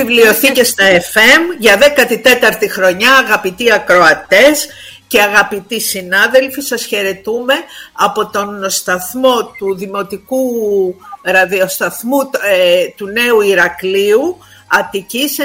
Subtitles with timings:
[0.00, 4.68] Βιβλιοθήκες στα FM για 14η χρονιά αγαπητοί ακροατές
[5.06, 7.54] και αγαπητοί συνάδελφοι σας χαιρετούμε
[7.92, 10.44] από τον σταθμό του Δημοτικού
[11.22, 12.18] Ραδιοσταθμού
[12.50, 15.42] ε, του Νέου Ηρακλείου Αττικής 94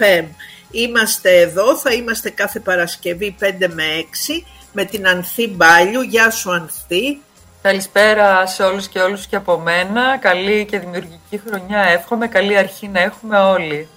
[0.00, 0.24] FM.
[0.70, 3.84] Είμαστε εδώ, θα είμαστε κάθε Παρασκευή 5 με
[4.28, 6.00] 6 με την Ανθή Μπάλιου.
[6.00, 7.18] Γεια σου Ανθή.
[7.62, 10.18] Καλησπέρα σε όλους και όλους και από μένα.
[10.18, 12.28] Καλή και δημιουργική χρονιά εύχομαι.
[12.28, 13.88] Καλή αρχή να έχουμε όλοι.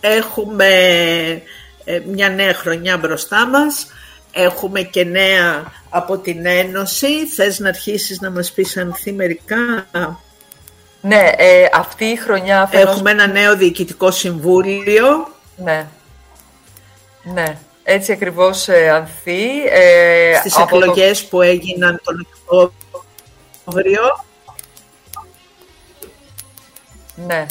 [0.00, 0.66] Έχουμε
[1.84, 3.86] ε, μια νέα χρονιά μπροστά μας.
[4.32, 7.26] Έχουμε και νέα από την Ένωση.
[7.26, 9.86] Θες να αρχίσεις να μας πεις Ανθή μερικά;
[11.00, 12.68] Ναι, ε, αυτή η χρονιά...
[12.72, 15.28] Έχουμε ένα νέο διοικητικό συμβούλιο.
[15.56, 15.86] Ναι.
[17.22, 17.58] Ναι.
[17.84, 19.48] Έτσι ακριβώς ε, Ανθή.
[19.70, 22.26] Ε, Στις από εκλογές που έγιναν τον
[23.64, 24.02] Οκτώβριο.
[27.14, 27.46] Ναι.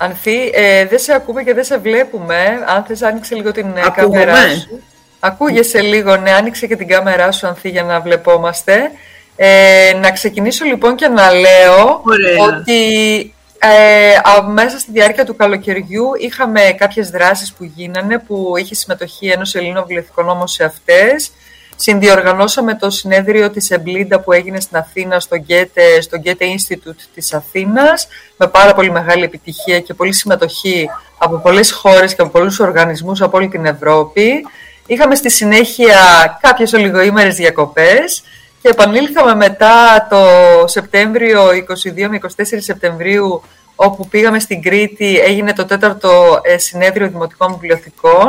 [0.00, 2.64] Ανθή, ε, δεν σε ακούμε και δεν σε βλέπουμε.
[2.66, 4.82] Αν θες άνοιξε λίγο την ε, κάμερά σου.
[5.20, 8.90] Ακούγεσαι λίγο, ναι, άνοιξε και την κάμερά σου Ανθή για να βλεπόμαστε.
[9.36, 12.02] Ε, να ξεκινήσω λοιπόν και να λέω
[12.48, 13.34] ότι
[13.66, 19.54] ε, μέσα στη διάρκεια του καλοκαιριού είχαμε κάποιες δράσεις που γίνανε που είχε συμμετοχή ένας
[19.54, 21.30] Ελλήνων Βουλευτικών όμως σε αυτές.
[21.76, 27.34] Συνδιοργανώσαμε το συνέδριο της EBLIDA που έγινε στην Αθήνα στο Goethe, στο Goethe Institute της
[27.34, 32.60] Αθήνας με πάρα πολύ μεγάλη επιτυχία και πολύ συμμετοχή από πολλές χώρες και από πολλούς
[32.60, 34.46] οργανισμούς από όλη την Ευρώπη.
[34.86, 35.98] Είχαμε στη συνέχεια
[36.40, 38.22] κάποιες ολιγοήμερες διακοπές
[38.66, 40.26] και επανήλθαμε μετά το
[40.66, 42.26] Σεπτέμβριο, 22 με 24
[42.58, 43.42] Σεπτεμβρίου,
[43.74, 48.28] όπου πήγαμε στην Κρήτη, έγινε το τέταρτο ε, συνέδριο Δημοτικών Βιβλιοθηκών.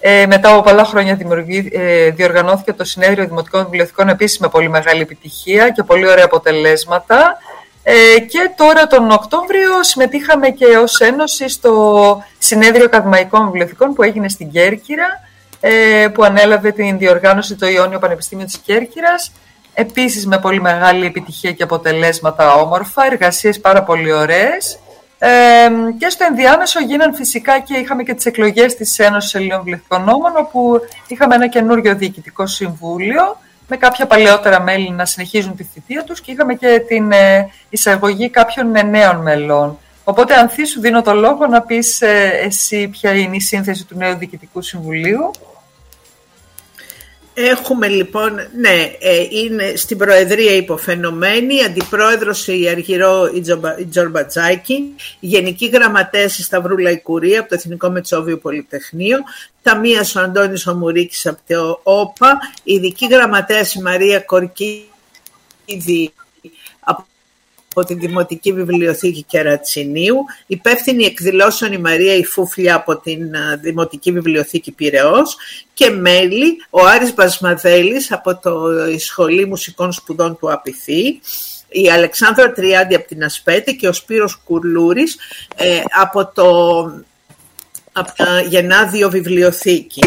[0.00, 1.18] Ε, μετά από πολλά χρόνια
[1.72, 7.38] ε, διοργανώθηκε το συνέδριο Δημοτικών Βιβλιοθηκών επίσης με πολύ μεγάλη επιτυχία και πολύ ωραία αποτελέσματα.
[7.82, 14.28] Ε, και τώρα τον Οκτώβριο συμμετείχαμε και ως Ένωση στο συνέδριο Ακαδημαϊκών Βιβλιοθηκών που έγινε
[14.28, 15.06] στην Κέρκυρα,
[15.60, 19.32] ε, που ανέλαβε την διοργάνωση το Ιόνιο Πανεπιστήμιο της Κέρκυρας
[19.74, 24.78] Επίσης με πολύ μεγάλη επιτυχία και αποτελέσματα όμορφα, εργασίες πάρα πολύ ωραίες.
[25.18, 25.28] Ε,
[25.98, 30.80] και στο ενδιάμεσο γίναν φυσικά και είχαμε και τις εκλογές της Ένωσης Ελλήνων Βληθικονόμων, όπου
[31.06, 33.36] είχαμε ένα καινούριο διοικητικό συμβούλιο,
[33.68, 38.30] με κάποια παλαιότερα μέλη να συνεχίζουν τη θητεία τους και είχαμε και την ε, εισαγωγή
[38.30, 39.78] κάποιων νέων μελών.
[40.04, 43.96] Οπότε, αν σου δίνω το λόγο να πεις ε, εσύ ποια είναι η σύνθεση του
[43.96, 45.30] νέου Διοικητικού Συμβουλίου.
[47.36, 53.30] Έχουμε λοιπόν, ναι, ε, είναι στην Προεδρία υποφαινομένη, αντιπρόεδρος η Αργυρό
[53.78, 59.18] η Τζορμπατζάκη, γενική γραμματέας η Σταυρούλα Ικουρία από το Εθνικό Μετσόβιο Πολυτεχνείο,
[59.62, 66.12] ταμείας ο Αντώνης Ομουρίκης από το ΟΠΑ, ειδική γραμματέας η Μαρία Κορκίδη
[66.80, 67.06] από
[67.74, 73.30] από τη Δημοτική Βιβλιοθήκη Κερατσινίου, υπεύθυνη εκδηλώσεων η Μαρία Ιφούφλια από την
[73.60, 75.36] Δημοτική Βιβλιοθήκη Πυραιός.
[75.74, 78.60] Και μέλη ο Άρης Μπασμαδέλης από το
[78.98, 81.20] Σχολή Μουσικών Σπουδών του Απιθή,
[81.68, 85.16] η Αλεξάνδρα Τριάντη από την Ασπέτη και ο Σπύρος Κουρλούρης
[85.56, 86.44] ε, από το
[87.96, 90.02] από τα Γενάδιο Βιβλιοθήκη.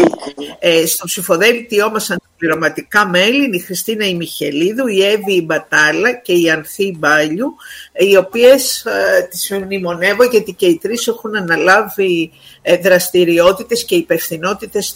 [0.58, 6.12] Ε, στο ψηφοδέλτιό μας αντιπληρωματικά μέλη είναι η Χριστίνα η Μιχελίδου, η Εύη η Μπατάλα
[6.12, 7.54] και η Ανθή Μπάλιου,
[7.92, 12.30] οι οποίες ε, τις μνημονεύω γιατί και οι τρεις έχουν αναλάβει
[12.62, 14.94] ε, δραστηριότητες και υπευθυνότητες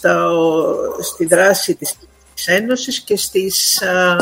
[1.01, 1.95] στη δράση της
[2.45, 4.15] Ένωσης και στις, ε,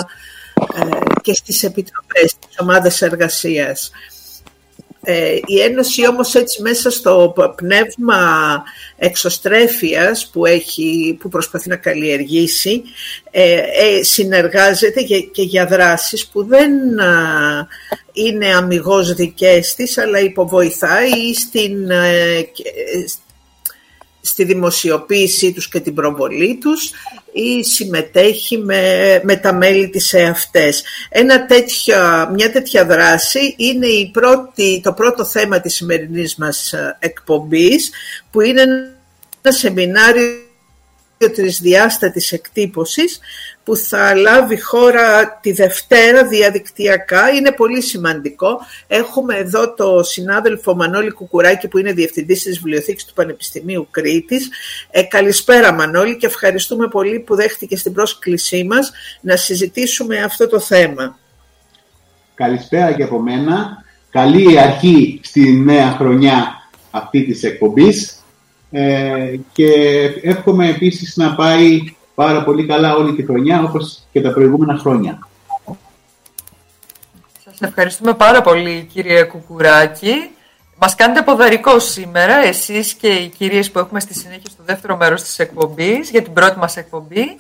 [0.76, 0.90] ε,
[1.22, 3.92] και στις επιτροπές της ομάδας εργασίας.
[5.04, 8.18] Ε, η Ένωση όμως έτσι μέσα στο πνεύμα
[8.98, 12.82] εξωστρέφειας που, έχει, που προσπαθεί να καλλιεργήσει
[13.32, 16.72] ε, ε, συνεργάζεται και, για δράσεις που δεν
[18.14, 21.90] είναι αμυγός δικές της αλλά υποβοηθάει στην,
[24.22, 26.92] στη δημοσιοποίησή τους και την προβολή τους
[27.32, 30.84] ή συμμετέχει με, με τα μέλη της εαυτές.
[31.10, 36.98] Ένα τέτοια, μια τέτοια δράση είναι η πρώτη, το πρώτο θέμα της σημερινής μας ε,
[37.00, 37.92] εκπομπής
[38.32, 38.62] που είναι
[39.42, 40.50] ένα σεμινάριο
[41.36, 43.20] τρισδιάστατης εκτύπωσης
[43.64, 47.30] που θα λάβει χώρα τη Δευτέρα διαδικτυακά.
[47.30, 48.60] Είναι πολύ σημαντικό.
[48.88, 54.50] Έχουμε εδώ το συνάδελφο Μανώλη Κουκουράκη που είναι Διευθυντής της Βιβλιοθήκης του Πανεπιστημίου Κρήτης.
[54.92, 58.92] Ε, καλησπέρα Μανώλη και ευχαριστούμε πολύ που δέχτηκε στην πρόσκλησή μας
[59.22, 61.20] να συζητήσουμε αυτό το θέμα.
[62.36, 63.84] Καλησπέρα και από μένα.
[64.10, 68.24] Καλή αρχή στη νέα χρονιά αυτή της εκπομπής
[68.72, 69.72] ε, και
[70.22, 71.80] εύχομαι επίσης να πάει
[72.24, 75.28] πάρα πολύ καλά όλη τη χρονιά όπως και τα προηγούμενα χρόνια.
[77.44, 80.30] Σας ευχαριστούμε πάρα πολύ κύριε Κουκουράκη.
[80.78, 85.22] Μας κάνετε ποδαρικό σήμερα, εσείς και οι κυρίες που έχουμε στη συνέχεια στο δεύτερο μέρος
[85.22, 87.38] της εκπομπής, για την πρώτη μας εκπομπή.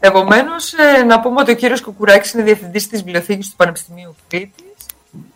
[0.00, 4.86] Επομένως, ε, να πούμε ότι ο κύριος Κουκουράκης είναι διευθυντής της Βιβλιοθήκης του Πανεπιστημίου Κρήτης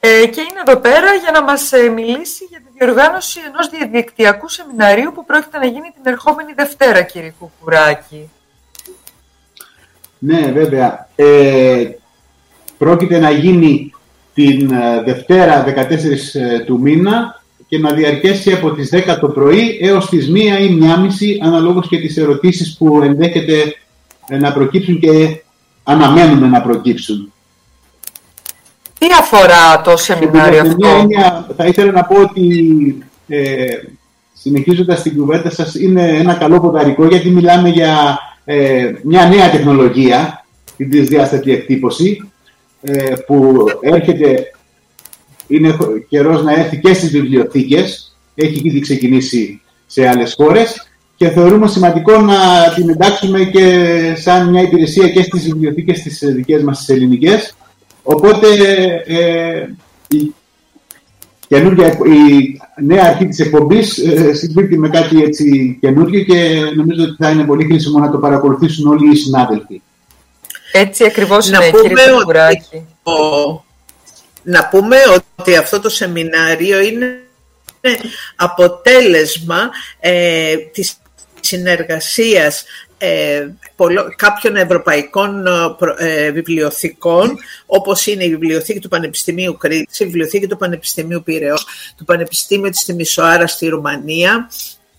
[0.00, 4.48] ε, και είναι εδώ πέρα για να μας ε, μιλήσει για τη διοργάνωση ενός διαδικτυακού
[4.48, 8.30] σεμιναρίου που πρόκειται να γίνει την ερχόμενη Δευτέρα, κύριε Κουκουράκη.
[10.24, 11.08] Ναι, βέβαια.
[11.16, 11.84] Ε,
[12.78, 13.92] πρόκειται να γίνει
[14.34, 14.72] την
[15.04, 20.34] Δευτέρα 14 του μήνα και να διαρκέσει από τις 10 το πρωί έως τις 1
[20.36, 20.78] ή
[21.40, 23.76] 1.30 αναλόγως και τις ερωτήσεις που ενδέχεται
[24.40, 25.42] να προκύψουν και
[25.82, 27.32] αναμένουμε να προκύψουν.
[28.98, 31.06] Τι αφορά το σεμινάριο αυτό;
[31.56, 33.66] θα ήθελα να πω ότι ε,
[34.32, 40.44] συνεχίζοντας την κουβέντα σας είναι ένα καλό ποδαρικό γιατί μιλάμε για ε, μια νέα τεχνολογία,
[40.76, 42.30] την δυσδιάστατη εκτύπωση,
[42.82, 44.52] ε, που έρχεται,
[45.46, 45.76] είναι
[46.08, 52.20] καιρός να έρθει και στις βιβλιοθήκες, έχει ήδη ξεκινήσει σε άλλες χώρες και θεωρούμε σημαντικό
[52.20, 52.36] να
[52.74, 57.56] την εντάξουμε και σαν μια υπηρεσία και στις βιβλιοθήκες τις δικές μας τις ελληνικές.
[58.02, 58.46] Οπότε
[59.06, 59.68] ε,
[61.48, 61.56] η,
[62.12, 67.30] η νέα αρχή της εκπομπής ε, συμπίπτει με κάτι έτσι καινούργιο και νομίζω ότι θα
[67.30, 69.82] είναι πολύ χρήσιμο να το παρακολουθήσουν όλοι οι συνάδελφοι.
[70.72, 72.86] Έτσι ακριβώς είναι κύριε Κουράκη.
[74.42, 74.96] Να πούμε
[75.38, 77.18] ότι αυτό το σεμινάριο είναι
[78.36, 79.70] αποτέλεσμα
[80.00, 80.96] ε, της
[81.40, 82.64] συνεργασίας
[82.98, 83.48] ε,
[84.16, 85.46] κάποιων ευρωπαϊκών
[85.98, 92.04] ε, βιβλιοθηκών, όπως είναι η Βιβλιοθήκη του Πανεπιστημίου Κρήτης, η Βιβλιοθήκη του Πανεπιστημίου Πυραιός, του
[92.04, 94.50] Πανεπιστήμιου της Τιμισοάρα στη Ρουμανία,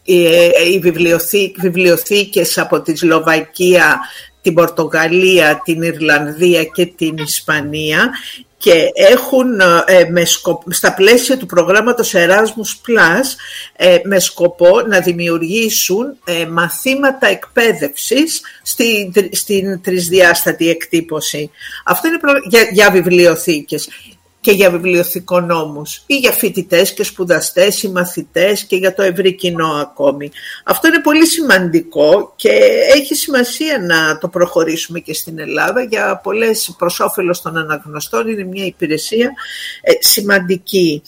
[0.03, 0.79] οι, ε, οι
[1.59, 3.99] βιβλιοθήκες από τη Σλοβακία,
[4.41, 8.11] την Πορτογαλία, την Ιρλανδία και την Ισπανία
[8.65, 10.21] και έχουν ε, με
[10.69, 13.25] στα πλαίσια του προγράμματος Erasmus Plus
[13.75, 21.51] ε, με σκοπό να δημιουργήσουν ε, μαθήματα εκπαίδευσης στην, στην τρισδιάστατη εκτύπωση.
[21.85, 22.19] Αυτό είναι
[22.49, 23.89] για, για βιβλιοθήκες
[24.45, 29.67] και για βιβλιοθηκονόμους ή για φοιτητές και σπουδαστές ή μαθητές και για το ευρύ κοινό
[29.67, 30.31] ακόμη.
[30.63, 32.49] Αυτό είναι πολύ σημαντικό και
[32.95, 38.27] έχει σημασία να το προχωρήσουμε και στην Ελλάδα για πολλές προς όφελος των αναγνωστών.
[38.27, 39.31] Είναι μια υπηρεσία
[39.81, 41.01] ε, σημαντική.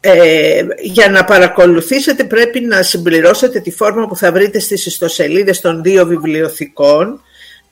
[0.00, 5.82] Ε, για να παρακολουθήσετε πρέπει να συμπληρώσετε τη φόρμα που θα βρείτε στις ιστοσελίδες των
[5.82, 7.20] δύο βιβλιοθηκών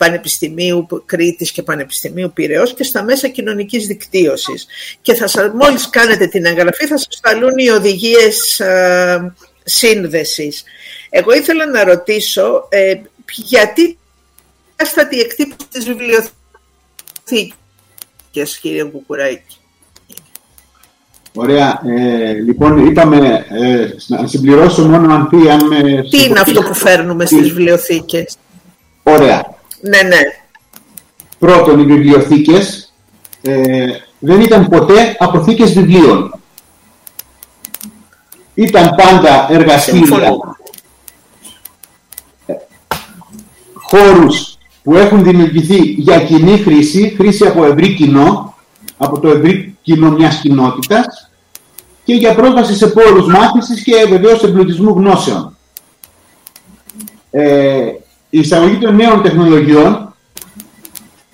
[0.02, 4.66] Πανεπιστημίου Κρήτης και Πανεπιστημίου Πυραιός και στα μέσα κοινωνικής δικτύωσης.
[5.02, 9.34] Και θα σας, μόλις κάνετε την εγγραφή θα σας σταλούν οι οδηγίες ε,
[9.64, 10.64] σύνδεσης.
[11.10, 12.94] Εγώ ήθελα να ρωτήσω ε,
[13.34, 13.98] γιατί
[14.76, 16.36] άστατη εκτύπωση της βιβλιοθήκης,
[18.60, 19.56] κύριε Κουκουράκη;
[21.34, 21.80] Ωραία.
[21.86, 26.02] Ε, λοιπόν, είπαμε ε, να συμπληρώσω μόνο αν πει αν με...
[26.10, 28.36] Τι είναι αυτό που φέρνουμε στις βιβλιοθήκες;
[29.02, 29.60] Ωραία.
[29.82, 30.20] Ναι, ναι.
[31.38, 32.92] Πρώτον, οι βιβλιοθήκες
[33.42, 33.86] ε,
[34.18, 36.34] δεν ήταν ποτέ αποθήκες βιβλίων.
[38.54, 40.36] Ήταν πάντα εργαστήρια,
[42.46, 42.54] ε,
[43.74, 48.56] χώρους που έχουν δημιουργηθεί για κοινή χρήση, χρήση από ευρύ κοινό,
[48.96, 51.30] από το ευρύ κοινό μιας κοινότητας
[52.04, 55.56] και για πρόσβαση σε πόρους μάθησης και βεβαίως εμπλουτισμού γνώσεων.
[57.30, 57.92] Ε,
[58.34, 60.14] η εισαγωγή των νέων τεχνολογιών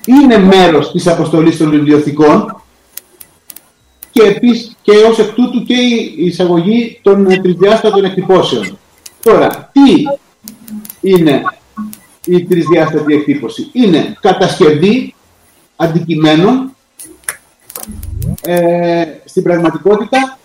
[0.07, 2.63] είναι μέρος της αποστολής των βιβλιοθηκών
[4.11, 8.79] και επίσης και ως εκ τούτου και η εισαγωγή των τρισδιάστατων εκτυπώσεων.
[9.23, 10.05] Τώρα, τι
[11.01, 11.43] είναι
[12.25, 15.15] η τρισδιάστατη εκτύπωση; Είναι κατασκευή
[15.77, 16.77] αντικειμένων
[18.43, 20.39] ε, στην πραγματικότητα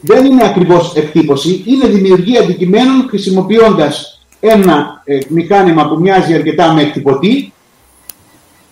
[0.00, 6.82] δεν είναι ακριβώς εκτύπωση, είναι δημιουργία αντικειμένων χρησιμοποιώντας ένα ε, μηχάνημα που μοιάζει αρκετά με
[6.82, 7.52] εκτυπωτή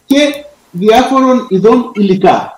[0.06, 2.56] και διάφορων ειδών υλικά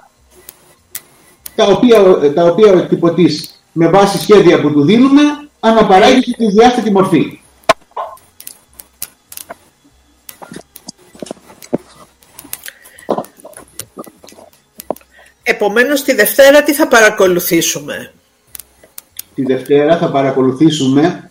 [1.54, 5.22] τα οποία, ε, τα οποία ο εκτυπωτής με βάση σχέδια που του δίνουμε
[5.60, 7.40] αναπαράγει τη διάστατη μορφή.
[15.42, 18.12] Επομένως τη Δευτέρα τι θα παρακολουθήσουμε;
[19.34, 21.30] Τη Δευτέρα θα παρακολουθήσουμε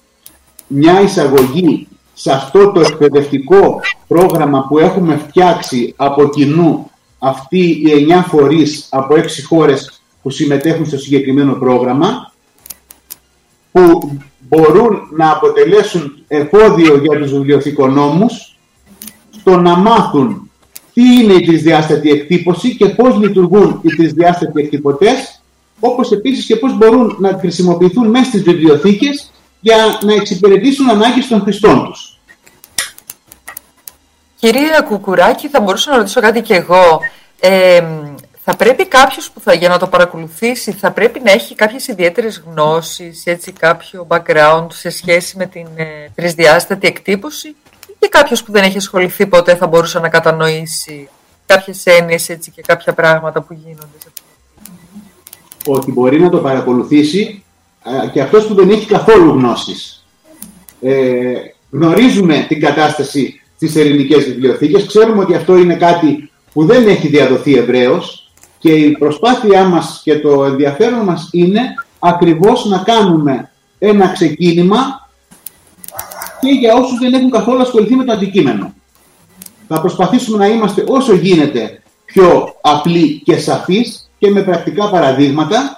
[0.67, 8.21] μια εισαγωγή σε αυτό το εκπαιδευτικό πρόγραμμα που έχουμε φτιάξει από κοινού αυτοί οι εννιά
[8.21, 12.31] φορείς από έξι χώρες που συμμετέχουν στο συγκεκριμένο πρόγραμμα
[13.71, 18.57] που μπορούν να αποτελέσουν εφόδιο για τους βιβλιοθηκονόμους
[19.31, 20.51] στο να μάθουν
[20.93, 25.41] τι είναι η τρισδιάστατη εκτύπωση και πώς λειτουργούν οι τρισδιάστατοι εκτυπωτές
[25.79, 29.31] όπως επίσης και πώς μπορούν να χρησιμοποιηθούν μέσα στις βιβλιοθήκες
[29.67, 32.19] για να εξυπηρετήσουν ανάγκες των χρηστών τους.
[34.36, 37.00] Κυρία Κουκουράκη, θα μπορούσα να ρωτήσω κάτι κι εγώ.
[37.39, 37.83] Ε,
[38.43, 42.43] θα πρέπει κάποιος που θα, για να το παρακολουθήσει θα πρέπει να έχει κάποιες ιδιαίτερες
[42.45, 47.55] γνώσεις, έτσι, κάποιο background σε σχέση με την ε, τρισδιάστατη εκτύπωση;
[48.00, 51.09] Ή κάποιος που δεν έχει ασχοληθεί ποτέ θα μπορούσε να κατανοήσει
[51.45, 57.41] κάποιες έννοιες έτσι, και κάποια πράγματα που γίνονται σε αυτό; Ότι μπορεί να το παρακολουθήσει
[58.13, 60.05] και αυτός που δεν έχει καθόλου γνώσεις.
[60.81, 61.34] Ε,
[61.72, 67.55] γνωρίζουμε την κατάσταση στις ελληνικές βιβλιοθήκες, ξέρουμε ότι αυτό είναι κάτι που δεν έχει διαδοθεί
[67.55, 71.62] ευρέως και η προσπάθειά μας και το ενδιαφέρον μας είναι
[72.00, 75.10] ακριβώς να κάνουμε ένα ξεκίνημα
[76.41, 78.74] και για όσους δεν έχουν καθόλου ασχοληθεί με το αντικείμενο.
[79.67, 85.76] Θα προσπαθήσουμε να είμαστε όσο γίνεται πιο απλοί και σαφείς και με πρακτικά παραδείγματα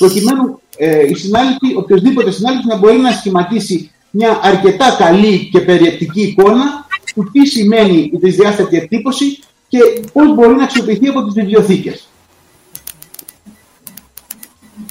[0.00, 6.20] προκειμένου ε, οι συνάλληλοι, οποιοδήποτε συνάλληλος να μπορεί να σχηματίσει μια αρκετά καλή και περιεκτική
[6.20, 9.38] εικόνα του τι σημαίνει η δυσδιάστατη εκτύπωση
[9.68, 9.78] και
[10.12, 12.08] πώς μπορεί να αξιοποιηθεί από τις βιβλιοθήκες.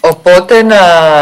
[0.02, 0.78] Οπότε να,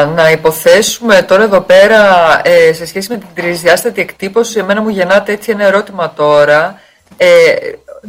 [0.05, 2.01] να υποθέσουμε τώρα εδώ πέρα
[2.43, 6.81] ε, σε σχέση με την τρισδιάστατη εκτύπωση, εμένα μου γεννάται έτσι ένα ερώτημα τώρα.
[7.17, 7.53] Ε,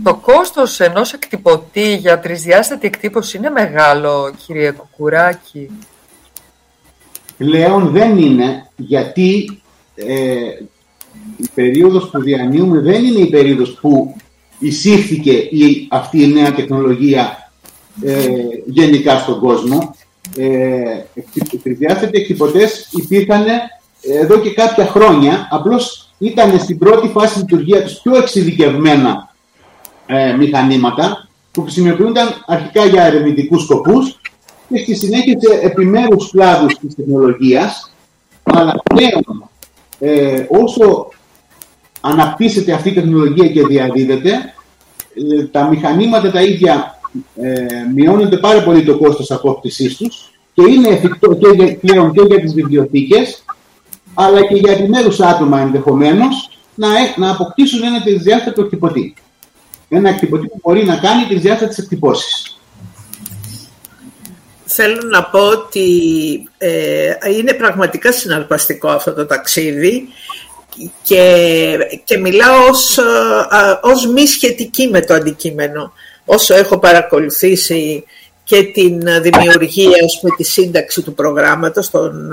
[0.03, 5.71] το κόστος ενός εκτυπωτή για τρισδιάστατη εκτύπωση είναι μεγάλο, κύριε Κουκουράκη.
[7.37, 9.61] Πλέον δεν είναι, γιατί
[9.95, 10.35] ε,
[11.37, 14.17] η περίοδος που διανύουμε δεν είναι η περίοδος που
[14.59, 17.51] εισήχθηκε η, αυτή η νέα τεχνολογία
[18.05, 18.25] ε,
[18.67, 19.97] γενικά στον κόσμο
[20.37, 21.05] ε,
[21.63, 23.45] τρισδιάστατοι εκτυπωτές υπήρχαν
[24.21, 29.28] εδώ και κάποια χρόνια, απλώς ήταν στην πρώτη φάση λειτουργίας τους πιο εξειδικευμένα
[30.11, 34.21] ε, μηχανήματα που χρησιμοποιούνταν αρχικά για ερευνητικούς σκοπούς
[34.69, 37.93] και στη συνέχεια σε επιμέρους κλάδους της τεχνολογίας
[38.43, 39.49] αλλά πλέον
[39.99, 41.09] ε, όσο
[42.01, 44.31] αναπτύσσεται αυτή η τεχνολογία και διαδίδεται
[45.15, 47.01] ε, τα μηχανήματα τα ίδια
[47.37, 52.23] ε, μειώνεται πάρα πολύ το κόστος απόκτησής τους και είναι εφικτό και για, πλέον και
[52.27, 53.45] για τις βιβλιοθήκες
[54.15, 59.15] αλλά και για επιμέρους άτομα ενδεχομένως να, να αποκτήσουν ένα τρισδιάστατο εκτυπωτή.
[59.89, 62.59] Ένα εκτυπωτή που μπορεί να κάνει τρισδιάστατες εκτυπώσεις.
[64.65, 65.89] Θέλω να πω ότι
[66.59, 70.09] ε, είναι πραγματικά συναρπαστικό αυτό το ταξίδι
[71.03, 72.99] και, και μιλάω ως,
[73.83, 75.93] ως μη σχετική με το αντικείμενο
[76.25, 78.05] όσο έχω παρακολουθήσει
[78.45, 82.33] και την δημιουργία, ας πούμε, τη σύνταξη του προγράμματος, τον,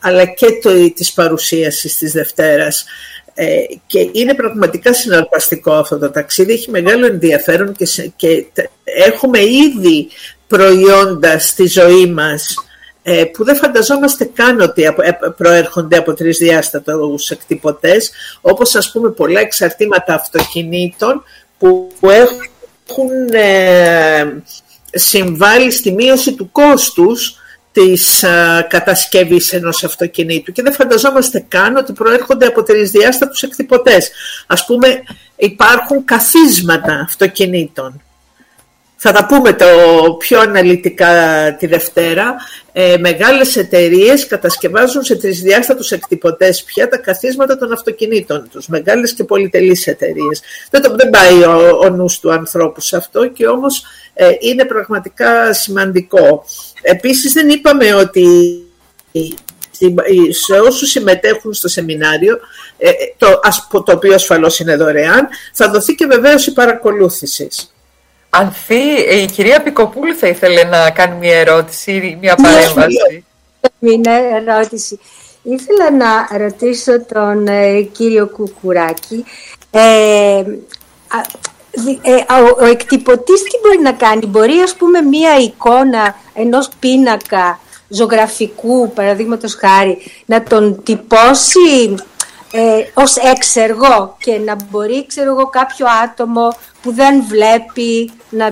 [0.00, 2.84] αλλά και το, της παρουσίασης της Δευτέρας.
[3.40, 8.46] Ε, και είναι πραγματικά συναρπαστικό αυτό το ταξίδι, έχει μεγάλο ενδιαφέρον και, και
[8.84, 10.08] έχουμε ήδη
[10.46, 12.54] προϊόντα στη ζωή μας
[13.02, 14.92] ε, που δεν φανταζόμαστε καν ότι ε,
[15.36, 21.22] προέρχονται από τρισδιάστατους εκτυπωτές, όπως ας πούμε πολλά εξαρτήματα αυτοκινήτων
[21.58, 22.48] που, που έχουν
[22.88, 24.42] έχουν ε,
[24.90, 27.37] συμβάλει στη μείωση του κόστους
[27.78, 34.10] της ε, κατασκευής ενός αυτοκινήτου και δεν φανταζόμαστε καν ότι προέρχονται από τρισδιάστατους εκτυπωτές.
[34.46, 35.02] Ας πούμε
[35.36, 38.02] υπάρχουν καθίσματα αυτοκινήτων
[39.00, 39.66] θα τα πούμε το
[40.18, 41.12] πιο αναλυτικά
[41.58, 42.34] τη Δευτέρα.
[42.72, 48.66] Ε, μεγάλες εταιρείες κατασκευάζουν σε τρισδιάστατους εκτυπωτές πια τα καθίσματα των αυτοκινήτων τους.
[48.66, 50.42] Μεγάλες και πολυτελείς εταιρείες.
[50.70, 53.82] Δεν, το, δεν πάει ο, ο νους του ανθρώπου σε αυτό και όμως
[54.14, 56.44] ε, είναι πραγματικά σημαντικό.
[56.82, 58.26] Επίσης δεν είπαμε ότι
[60.30, 62.38] σε όσους συμμετέχουν στο σεμινάριο,
[62.78, 63.40] ε, το,
[63.82, 67.72] το οποίο ασφαλώς είναι δωρεάν, θα δοθεί και βεβαίως η παρακολούθησης.
[68.30, 68.82] Ανθή,
[69.22, 73.24] η κυρία Πικοπούλου θα ήθελε να κάνει μια ερώτηση, μια ναι, παρέμβαση.
[73.78, 74.12] Μια
[74.46, 74.98] ερώτηση.
[75.42, 79.24] Ήθελα να ρωτήσω τον ε, κύριο Κουκουράκη.
[79.70, 80.42] Ε,
[82.02, 87.60] ε, ο, ο εκτυπωτής τι μπορεί να κάνει; Μπορεί ας πούμε μια εικόνα ενός πίνακα
[87.88, 91.94] ζωγραφικού, παραδείγματος χάρη, να τον τυπώσει
[92.52, 98.50] ε, ως έξεργο και να μπορεί ξέρω εγώ, κάποιο άτομο που δεν βλέπει να,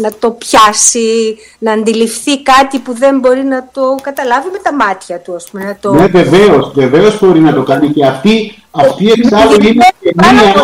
[0.00, 5.18] να το πιάσει, να αντιληφθεί κάτι που δεν μπορεί να το καταλάβει με τα μάτια
[5.18, 5.34] του.
[5.34, 5.92] Ας πούμε, να το...
[5.92, 10.54] Ναι, βεβαίως, βεβαίως μπορεί να το κάνει και αυτή, αυτή εξάλλου είναι και μία...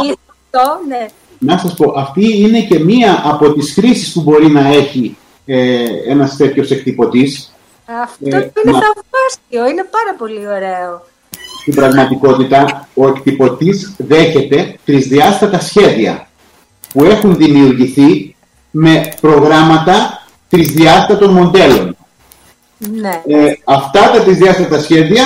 [0.88, 1.07] ναι.
[1.38, 5.16] Να σας πω, αυτή είναι και μία από τις χρήσεις που μπορεί να έχει
[5.47, 7.54] ε, ένας τέτοιος εκτυπωτής.
[8.02, 8.83] Αυτό ε, είναι να...
[8.83, 11.02] θαυμάσιο, είναι πάρα πολύ ωραίο
[11.62, 16.28] στην πραγματικότητα ο εκτυπωτής δέχεται τρισδιάστατα σχέδια
[16.92, 18.35] που έχουν δημιουργηθεί
[18.71, 21.97] με προγράμματα τρισδιάστατων μοντέλων.
[22.78, 23.23] Ναι.
[23.26, 25.25] Ε, αυτά τα δυσδιάστατα σχέδια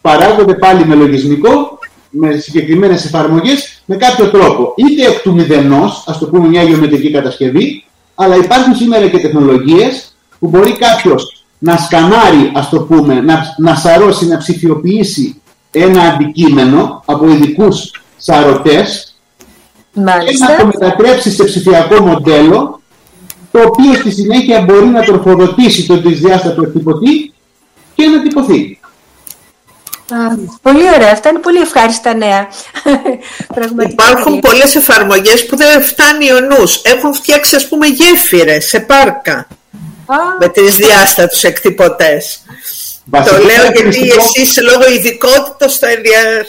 [0.00, 1.78] παράγονται πάλι με λογισμικό,
[2.10, 4.74] με συγκεκριμένες εφαρμογές, με κάποιο τρόπο.
[4.76, 7.84] Είτε εκ του μηδενός, ας το πούμε μια γεωμετρική κατασκευή,
[8.14, 13.74] αλλά υπάρχουν σήμερα και τεχνολογίες που μπορεί κάποιος να σκανάρει, ας το πούμε, να, να
[13.74, 15.39] σαρώσει, να ψηφιοποιήσει
[15.70, 19.14] ένα αντικείμενο από ειδικούς σαρωτές
[19.94, 20.00] και
[20.38, 22.80] να το μετατρέψει σε ψηφιακό μοντέλο
[23.50, 27.32] το οποίο στη συνέχεια μπορεί να τροφοδοτήσει το δυσδιάστατο εκτυπωτή
[27.94, 28.80] και να τυπωθεί.
[30.62, 31.10] πολύ ωραία.
[31.12, 32.48] Αυτά είναι πολύ ευχάριστα νέα.
[33.90, 36.82] Υπάρχουν πολλές εφαρμογές που δεν φτάνει ο νους.
[36.84, 39.46] Έχουν φτιάξει ας πούμε γέφυρες σε πάρκα
[40.38, 41.44] με τις διάστατους
[43.04, 43.32] εκτυπωτές.
[43.32, 45.88] το λέω γιατί εσείς λόγω ειδικότητας θα,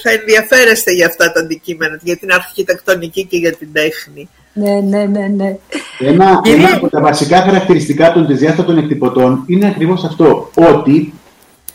[0.04, 4.30] θα ενδιαφέρεστε για αυτά τα αντικείμενα, για την αρχιτεκτονική και για την τέχνη.
[4.54, 5.58] Ναι, ναι, ναι, ναι.
[6.00, 11.14] Ένα, ένα από τα βασικά χαρακτηριστικά των διάστατων εκτυπωτών είναι ακριβώς αυτό, ότι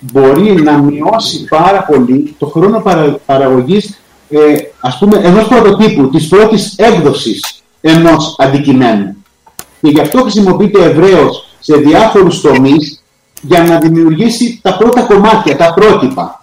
[0.00, 6.28] μπορεί να μειώσει πάρα πολύ το χρόνο παρα, παραγωγής ε, ας πούμε, ενός πρωτοτύπου, της
[6.28, 9.16] πρώτης έκδοσης ενός αντικειμένου.
[9.80, 12.95] Και γι' αυτό χρησιμοποιείται ευρέως σε διάφορους τομείς
[13.43, 16.43] για να δημιουργήσει τα πρώτα κομμάτια, τα πρότυπα.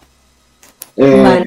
[0.95, 1.39] Ε,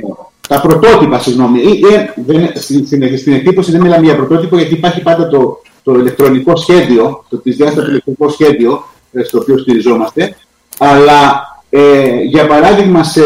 [0.49, 1.61] τα πρωτότυπα, συγγνώμη.
[1.61, 5.95] Ε, ε δεν, στην, στην, εκτύπωση δεν μιλάμε για πρωτότυπο γιατί υπάρχει πάντα το, το
[5.95, 10.37] ηλεκτρονικό σχέδιο, το της διάστατο ηλεκτρονικό σχέδιο ε, στο οποίο στηριζόμαστε.
[10.79, 13.23] Αλλά ε, για παράδειγμα σε,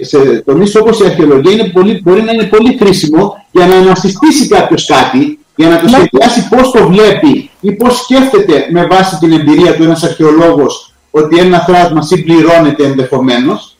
[0.00, 4.48] σε τομείς όπως η αρχαιολογία είναι πολύ, μπορεί να είναι πολύ χρήσιμο για να ανασυστήσει
[4.48, 5.90] κάποιος κάτι για να το ναι.
[5.90, 11.38] σχεδιάσει πώς το βλέπει ή πώς σκέφτεται με βάση την εμπειρία του ένας αρχαιολόγος ότι
[11.38, 13.76] ένα θράσμα συμπληρώνεται ενδεχομένως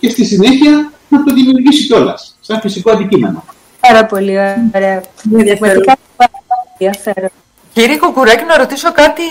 [0.00, 3.44] και στη συνέχεια να το δημιουργήσει κιόλας, σαν φυσικό αντικείμενο.
[3.80, 4.56] Πάρα πολύ ωραία.
[6.78, 7.30] ενδιαφέρον.
[7.72, 9.22] Κύριε Κοκουράκη, να ρωτήσω κάτι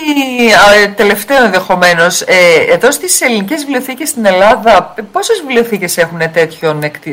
[0.96, 2.20] τελευταίο ενδεχομένως.
[2.20, 2.34] Ε,
[2.68, 6.18] εδώ στις ελληνικές βιβλιοθήκες στην Ελλάδα, πόσες βιβλιοθήκες έχουν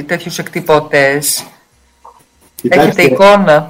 [0.05, 1.45] τέτοιους εκτυπωτές,
[2.69, 3.67] Έχετε εικόνα;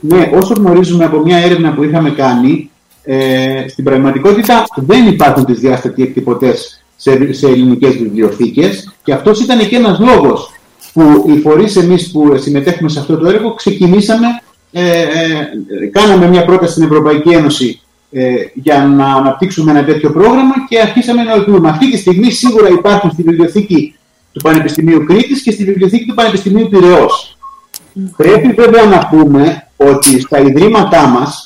[0.00, 2.70] Ναι, όσο γνωρίζουμε από μια έρευνα που είχαμε κάνει,
[3.06, 9.68] ε, στην πραγματικότητα δεν υπάρχουν τις διάστατοι εκτυπωτές σε, σε ελληνικές βιβλιοθήκες και αυτός ήταν
[9.68, 10.50] και ένας λόγος
[10.92, 14.26] που οι φορείς εμείς που συμμετέχουμε σε αυτό το έργο ξεκινήσαμε,
[14.72, 20.54] ε, ε, κάναμε μια πρόταση στην Ευρωπαϊκή Ένωση ε, για να αναπτύξουμε ένα τέτοιο πρόγραμμα
[20.68, 21.70] και αρχίσαμε να ολοκληρώνουμε.
[21.70, 23.94] Αυτή τη στιγμή σίγουρα υπάρχουν στη βιβλιοθήκη
[24.32, 27.36] του Πανεπιστημίου Κρήτης και στη βιβλιοθήκη του Πανεπιστημίου Πυραιός.
[28.16, 31.45] Πρέπει βέβαια να πούμε ότι στα ιδρύματά μας,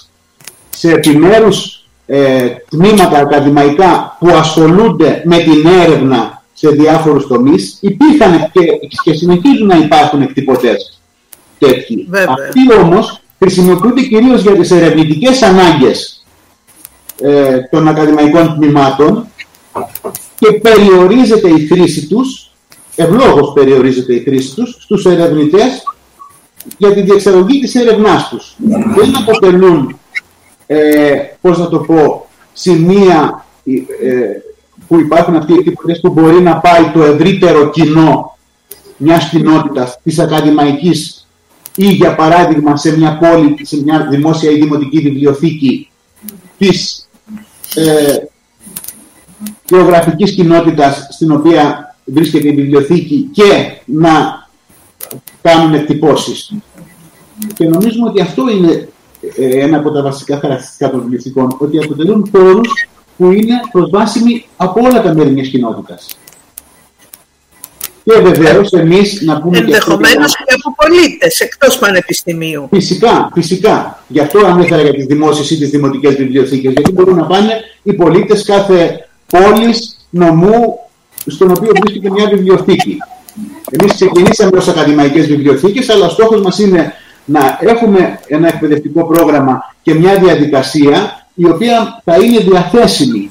[0.81, 8.61] σε επιμέρους ε, τμήματα ακαδημαϊκά που ασχολούνται με την έρευνα σε διάφορους τομείς, υπήρχαν και,
[9.05, 11.01] και συνεχίζουν να υπάρχουν εκτυπωτές
[11.59, 12.09] τέτοιοι.
[12.29, 16.25] Αυτοί όμως χρησιμοποιούνται κυρίως για τις ερευνητικές ανάγκες
[17.23, 19.27] ε, των ακαδημαϊκών τμήματων
[20.38, 22.51] και περιορίζεται η χρήση τους,
[22.97, 25.83] ευλόγως περιορίζεται η χρήση τους, στους ερευνητές
[26.79, 28.57] για τη διεξαγωγή της έρευνάς τους.
[28.97, 30.00] Δεν αποτελούν,
[30.73, 33.45] ε, πώς να το πω, σημεία
[34.03, 34.41] ε,
[34.89, 38.39] που υπάρχουν αυτοί οι εκτυπωτές που μπορεί να πάει το ευρύτερο κοινό
[38.97, 41.29] μιας κοινότητας της ακαδημαϊκής
[41.77, 45.91] ή για παράδειγμα σε μια πόλη, σε μια δημόσια ή δημοτική βιβλιοθήκη
[46.59, 47.09] της
[47.75, 48.17] ε,
[49.69, 54.49] γεωγραφικής κοινότητας στην οποία βρίσκεται η βιβλιοθήκη και να
[55.43, 56.55] κάνουν εκτυπώσεις.
[57.55, 58.85] Και νομίζουμε ότι αυτό είναι ε,
[59.37, 62.61] ένα από τα βασικά χαρακτηριστικά των βιβλιοθηκών, ότι αποτελούν χώρου
[63.17, 66.19] που είναι προσβάσιμοι από όλα τα μέρη μιας κοινότητας.
[68.05, 69.59] Και βεβαίως εμείς να πούμε.
[69.59, 72.69] Ενδεχομένως και, και από πολίτες εκτός πανεπιστημίου.
[72.71, 74.05] Φυσικά, φυσικά.
[74.09, 76.73] Γι' αυτό ανέφερα για τις δημόσιες ή τις δημοτικές βιβλιοθήκες.
[76.73, 77.53] Γιατί μπορούν να πάνε
[77.83, 80.79] οι πολίτες κάθε πόλης, νομού,
[81.27, 82.97] στον οποίο βρίσκεται μια βιβλιοθήκη.
[83.71, 86.93] Εμείς ξεκινήσαμε ως ακαδημαϊκές βιβλιοθήκες, αλλά ο στόχος μας είναι
[87.25, 93.31] να έχουμε ένα εκπαιδευτικό πρόγραμμα και μια διαδικασία η οποία θα είναι διαθέσιμη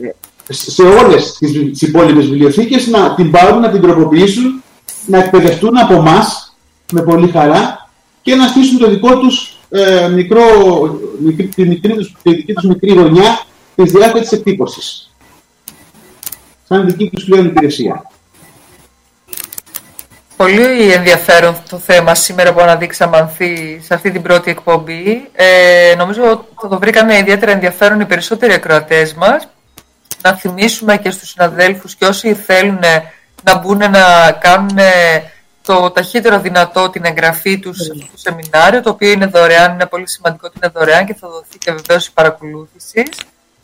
[0.00, 0.08] ε,
[0.48, 4.62] σε όλες τις υπόλοιπες βιβλιοθήκες να την πάρουν, να την τροποποιήσουν,
[5.06, 6.56] να εκπαιδευτούν από εμάς
[6.92, 7.90] με πολύ χαρά
[8.22, 10.40] και να στήσουν το δικό τους ε, μικρό,
[11.18, 15.14] μικρή, τη, μικρή, τη δική τους μικρή γωνιά της διάρκειας εκτύπωσης.
[16.68, 18.10] Σαν δική τους πλέον υπηρεσία.
[20.42, 25.28] Πολύ ενδιαφέρον το θέμα σήμερα που αναδείξαμε Ανθή σε αυτή την πρώτη εκπομπή.
[25.32, 29.48] Ε, νομίζω θα το βρήκανε ιδιαίτερα ενδιαφέρον οι περισσότεροι ακροατές μας.
[30.22, 32.80] Να θυμίσουμε και στους συναδέλφους και όσοι θέλουν
[33.42, 34.78] να μπουν να κάνουν
[35.62, 40.46] το ταχύτερο δυνατό την εγγραφή τους στο σεμινάριο, το οποίο είναι δωρεάν, είναι πολύ σημαντικό
[40.46, 43.02] ότι είναι δωρεάν και θα δοθεί και βεβαίως η παρακολούθηση.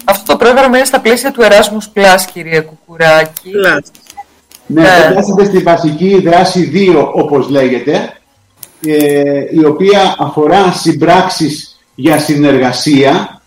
[0.05, 3.51] Αυτό το πρόγραμμα είναι στα πλαίσια του Erasmus Plus, κύριε Κουκουράκη.
[3.51, 3.77] Ναι,
[4.69, 4.89] ναι.
[5.11, 8.13] εντάσσεται στη βασική δράση 2, όπως λέγεται,
[8.87, 13.41] ε, η οποία αφορά συμπράξεις για συνεργασία,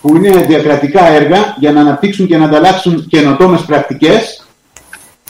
[0.00, 4.46] που είναι διακρατικά έργα για να αναπτύξουν και να ανταλλάξουν καινοτόμες πρακτικές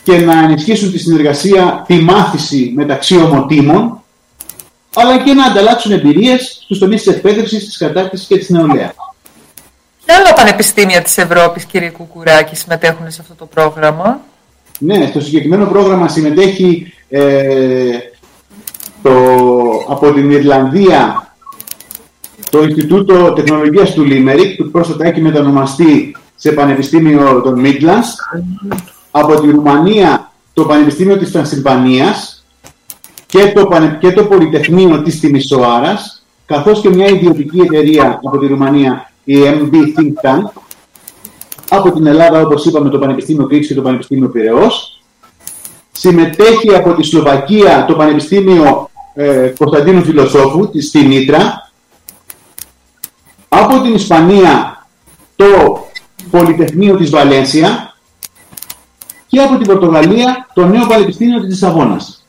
[0.03, 4.03] και να ενισχύσουν τη συνεργασία, τη μάθηση μεταξύ ομοτήμων,
[4.95, 8.95] αλλά και να ανταλλάξουν εμπειρίες στους τομείς της εκπαίδευσης, της κατάρτισης και της νεολαίας.
[10.04, 14.20] Ποια άλλα πανεπιστήμια της Ευρώπης, κύριε Κουκουράκη, συμμετέχουν σε αυτό το πρόγραμμα.
[14.78, 17.98] Ναι, στο συγκεκριμένο πρόγραμμα συμμετέχει ε,
[19.02, 19.12] το,
[19.88, 21.26] από την Ιρλανδία
[22.50, 28.40] το Ινστιτούτο Τεχνολογίας του Λίμερικ, που πρόσφατα έχει μετανομαστεί σε Πανεπιστήμιο των Midlands.
[29.10, 32.44] Από τη Ρουμανία το Πανεπιστήμιο της Τρανσιλβανίας
[33.26, 33.68] και το,
[34.00, 39.74] και το Πολυτεχνείο της Τιμισοάρας, καθώς και μια ιδιωτική εταιρεία από τη Ρουμανία η MB
[39.74, 40.62] Think Tank,
[41.68, 45.00] από την Ελλάδα, όπως είπαμε, το Πανεπιστήμιο Κρήτη και το Πανεπιστήμιο Πυραιός.
[45.92, 51.70] Συμμετέχει από τη Σλοβακία το Πανεπιστήμιο ε, Κωνσταντίνου Φιλοσόφου, τη στη Νίτρα.
[53.48, 54.87] Από την Ισπανία
[55.37, 55.46] το
[56.30, 57.94] Πολυτεχνείο της Βαλένσια
[59.26, 62.26] και από την Πορτογαλία το νέο Πανεπιστήμιο της Λισαβόνας.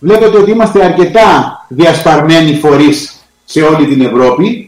[0.00, 4.67] Βλέπετε ότι είμαστε αρκετά διασπαρμένοι φορείς σε όλη την Ευρώπη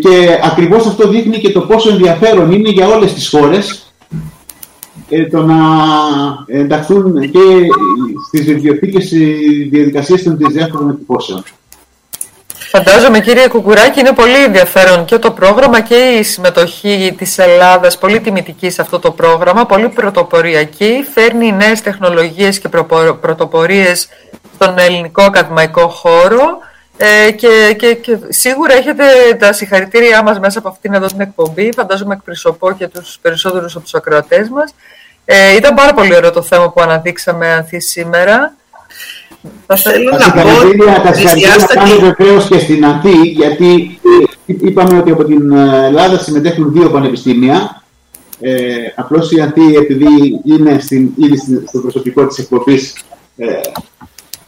[0.00, 3.92] και ακριβώς αυτό δείχνει και το πόσο ενδιαφέρον είναι για όλες τις χώρες
[5.08, 5.56] ε, το να
[6.46, 7.38] ενταχθούν και
[8.28, 9.08] στις βιβλιοθήκες
[9.70, 11.42] διαδικασίες των διάφορων εκτυπώσεων.
[12.68, 18.20] Φαντάζομαι κύριε Κουκουράκη είναι πολύ ενδιαφέρον και το πρόγραμμα και η συμμετοχή της Ελλάδας πολύ
[18.20, 22.68] τιμητική σε αυτό το πρόγραμμα, πολύ πρωτοποριακή, φέρνει νέες τεχνολογίες και
[23.20, 24.08] πρωτοπορίες
[24.54, 26.58] στον ελληνικό ακαδημαϊκό χώρο
[26.96, 29.04] ε, και, και, και, σίγουρα έχετε
[29.38, 31.72] τα συγχαρητήριά μας μέσα από αυτήν εδώ την εκπομπή.
[31.72, 34.74] Φαντάζομαι εκπροσωπώ και τους περισσότερους από τους ακροατές μας.
[35.24, 38.54] Ε, ήταν πάρα πολύ ωραίο το θέμα που αναδείξαμε ανθή σήμερα.
[39.66, 44.00] Θα θέλω να πω Τα συγχαρητήρια βεβαίως και στην Ανθή, γιατί
[44.46, 47.82] είπαμε ότι από την Ελλάδα συμμετέχουν δύο πανεπιστήμια.
[48.40, 48.52] Ε,
[48.96, 52.94] απλώς η Ανθή, επειδή είναι στην, ήδη στο προσωπικό της εκπομπής
[53.36, 53.46] ε,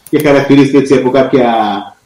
[0.09, 1.53] και χαρακτηρίζεται έτσι από κάποια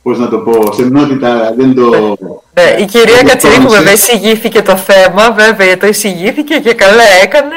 [0.04, 2.18] πώς να το πω, σεμνότητα δεν το...
[2.54, 7.56] Ναι, η κυρία Κατσιρίκου βέβαια εισηγήθηκε το θέμα, βέβαια το εισηγήθηκε και καλά έκανε.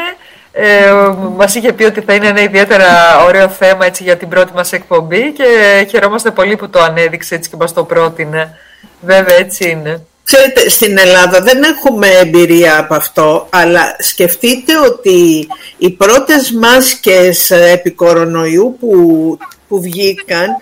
[0.53, 0.93] Ε,
[1.37, 2.87] μας είχε πει ότι θα είναι ένα ιδιαίτερα
[3.27, 5.45] ωραίο θέμα έτσι, για την πρώτη μας εκπομπή και
[5.91, 8.59] χαιρόμαστε πολύ που το ανέδειξε έτσι και μας το πρότεινε.
[9.01, 10.07] Βέβαια έτσι είναι.
[10.25, 17.91] Ξέρετε, στην Ελλάδα δεν έχουμε εμπειρία από αυτό, αλλά σκεφτείτε ότι οι πρώτες μάσκες επί
[17.91, 20.57] κορονοϊού που, που βγήκαν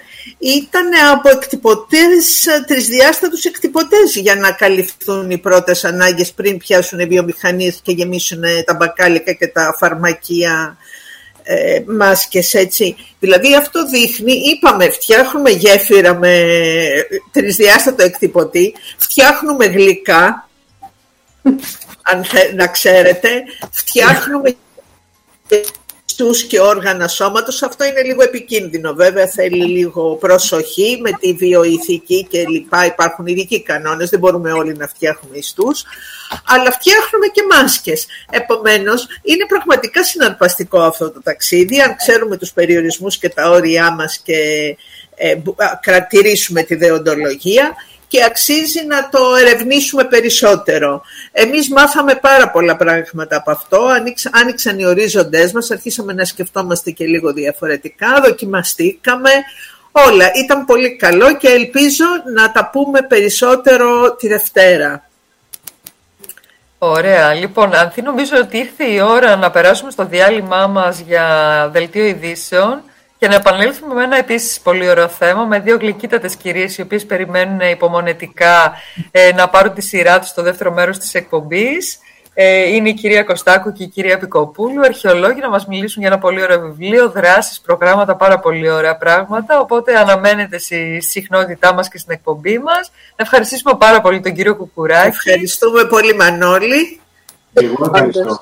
[0.46, 7.80] ήταν από εκτυπωτές, τρισδιάστατους εκτυπωτές για να καλυφθούν οι πρώτες ανάγκες πριν πιάσουν οι βιομηχανίες
[7.82, 10.76] και γεμίσουν τα μπακάλικα και τα φαρμακεία
[11.42, 12.96] ε, μάσκες έτσι.
[13.18, 16.46] Δηλαδή αυτό δείχνει, είπαμε φτιάχνουμε γέφυρα με
[17.30, 20.48] τρισδιάστατο εκτυπωτή, φτιάχνουμε γλυκά,
[22.02, 24.56] αν να ξέρετε, φτιάχνουμε
[26.16, 27.62] τους και όργανα σώματος.
[27.62, 28.92] Αυτό είναι λίγο επικίνδυνο.
[28.92, 32.86] Βέβαια θέλει λίγο προσοχή με τη βιοειθική και λοιπά.
[32.86, 35.84] Υπάρχουν ειδικοί κανόνες, δεν μπορούμε όλοι να φτιάχνουμε ιστούς.
[36.46, 38.06] Αλλά φτιάχνουμε και μάσκες.
[38.30, 41.80] Επομένως, είναι πραγματικά συναρπαστικό αυτό το ταξίδι.
[41.80, 44.36] Αν ξέρουμε τους περιορισμούς και τα όρια μας και
[45.14, 45.36] ε,
[45.80, 47.74] κρατηρήσουμε τη δεοντολογία
[48.14, 51.02] και αξίζει να το ερευνήσουμε περισσότερο.
[51.32, 53.86] Εμείς μάθαμε πάρα πολλά πράγματα από αυτό,
[54.30, 59.30] άνοιξαν οι ορίζοντές μας, αρχίσαμε να σκεφτόμαστε και λίγο διαφορετικά, δοκιμαστήκαμε,
[59.92, 60.30] όλα.
[60.44, 65.08] Ήταν πολύ καλό και ελπίζω να τα πούμε περισσότερο τη Δευτέρα.
[66.78, 67.34] Ωραία.
[67.34, 72.82] Λοιπόν, Ανθή, νομίζω ότι ήρθε η ώρα να περάσουμε στο διάλειμμά μας για δελτίο ειδήσεων.
[73.18, 77.06] Και να επανέλθουμε με ένα επίσης πολύ ωραίο θέμα, με δύο γλυκύτατες κυρίες, οι οποίες
[77.06, 78.72] περιμένουν υπομονετικά
[79.10, 81.98] ε, να πάρουν τη σειρά τους στο δεύτερο μέρος της εκπομπής.
[82.36, 86.20] Ε, είναι η κυρία Κωστάκου και η κυρία Πικοπούλου, αρχαιολόγοι, να μας μιλήσουν για ένα
[86.20, 89.60] πολύ ωραίο βιβλίο, δράσεις, προγράμματα, πάρα πολύ ωραία πράγματα.
[89.60, 92.90] Οπότε αναμένετε στη συχνότητά μας και στην εκπομπή μας.
[93.16, 95.08] Να ευχαριστήσουμε πάρα πολύ τον κύριο Κουκουράκη.
[95.08, 97.00] Ευχαριστούμε πολύ, Μανώλη.
[97.52, 98.38] Εγώ ευχαριστώ.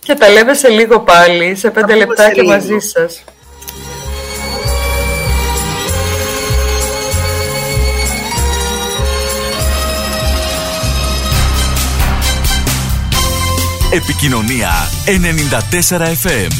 [0.00, 3.24] Και τα λέμε σε λίγο πάλι, σε πέντε λεπτά μαζί σας.
[13.96, 14.70] Επικοινωνία
[15.06, 16.50] 94 FM.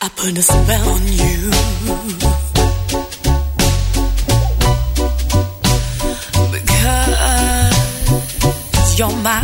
[0.00, 2.17] I put a spell on you
[8.98, 9.40] you're my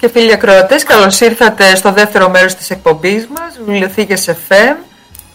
[0.00, 4.76] και φίλοι ακροατές, καλώς ήρθατε στο δεύτερο μέρος της εκπομπής μας, Βιβλιοθήκες FM,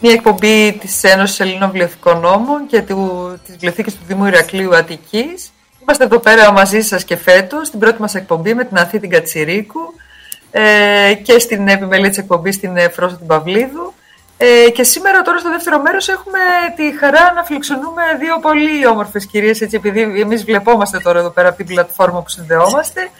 [0.00, 2.94] μια εκπομπή της Ένωσης Ελλήνων Βιβλιοθηκών Νόμων και της
[3.46, 5.52] Βιβλιοθήκης του Δήμου Ηρακλείου Αττικής.
[5.82, 9.80] Είμαστε εδώ πέρα μαζί σας και φέτος, στην πρώτη μας εκπομπή με την Αθήτη Κατσιρίκου
[10.50, 13.94] ε, και στην επιμελή της εκπομπής στην Φρόσα την Παυλίδου.
[14.36, 16.38] Ε, και σήμερα τώρα στο δεύτερο μέρος έχουμε
[16.76, 21.48] τη χαρά να φιλοξενούμε δύο πολύ όμορφες κυρίες, έτσι επειδή εμείς βλεπόμαστε τώρα εδώ πέρα
[21.48, 23.10] από την πλατφόρμα που συνδεόμαστε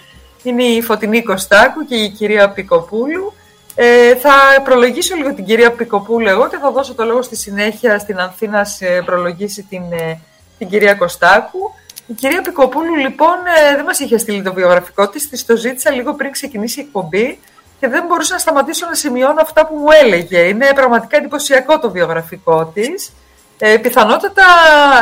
[0.48, 3.32] είναι η Φωτεινή Κωστάκου και η κυρία Πικοπούλου.
[3.74, 4.32] Ε, θα
[4.64, 8.64] προλογίσω λίγο την κυρία Πικοπούλου εγώ και θα δώσω το λόγο στη συνέχεια στην Ανθήνα
[8.64, 10.20] σε προλογίσει την, ε,
[10.58, 11.58] την κυρία Κωστάκου.
[12.06, 13.36] Η κυρία Πικοπούλου λοιπόν
[13.70, 16.82] ε, δεν μας είχε στείλει το βιογραφικό της, της το ζήτησα λίγο πριν ξεκινήσει η
[16.82, 17.38] εκπομπή
[17.80, 20.38] και δεν μπορούσα να σταματήσω να σημειώνω αυτά που μου έλεγε.
[20.38, 23.12] Είναι πραγματικά εντυπωσιακό το βιογραφικό της.
[23.58, 24.44] Ε, πιθανότατα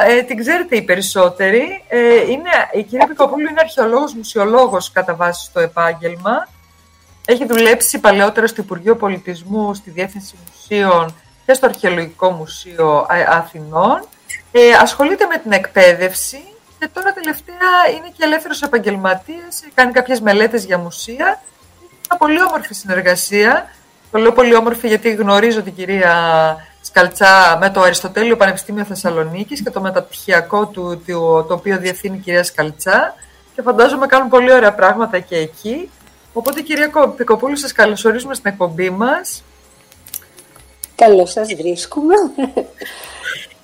[0.06, 1.84] ε, την ξέρετε οι περισσότεροι.
[1.88, 6.48] Ε, είναι, η κυρία Πικοπούλου είναι αρχαιολόγος, μουσιολόγος κατά βάση στο επάγγελμα.
[7.24, 11.14] Έχει δουλέψει παλαιότερα στο Υπουργείο Πολιτισμού, στη Διεύθυνση Μουσείων
[11.46, 14.06] και στο Αρχαιολογικό Μουσείο ε, Αθηνών.
[14.52, 16.44] Ε, ασχολείται με την εκπαίδευση
[16.78, 21.42] και τώρα τελευταία είναι και ελεύθερος επαγγελματίας, κάνει κάποιες μελέτες για μουσεία.
[21.80, 23.70] Είναι μια πολύ όμορφη συνεργασία.
[24.10, 26.14] Το λέω πολύ όμορφη γιατί γνωρίζω την κυρία
[26.94, 32.18] Σκαλτσά με το Αριστοτέλειο Πανεπιστήμιο Θεσσαλονίκης και το μεταπτυχιακό του, το, το οποίο διευθύνει η
[32.20, 33.14] κυρία Σκαλτσά
[33.54, 35.90] και φαντάζομαι κάνουν πολύ ωραία πράγματα και εκεί.
[36.32, 39.42] Οπότε κυρία Πικοπούλου σας καλωσορίζουμε στην εκπομπή μας.
[40.94, 42.14] Καλώς σας βρίσκουμε.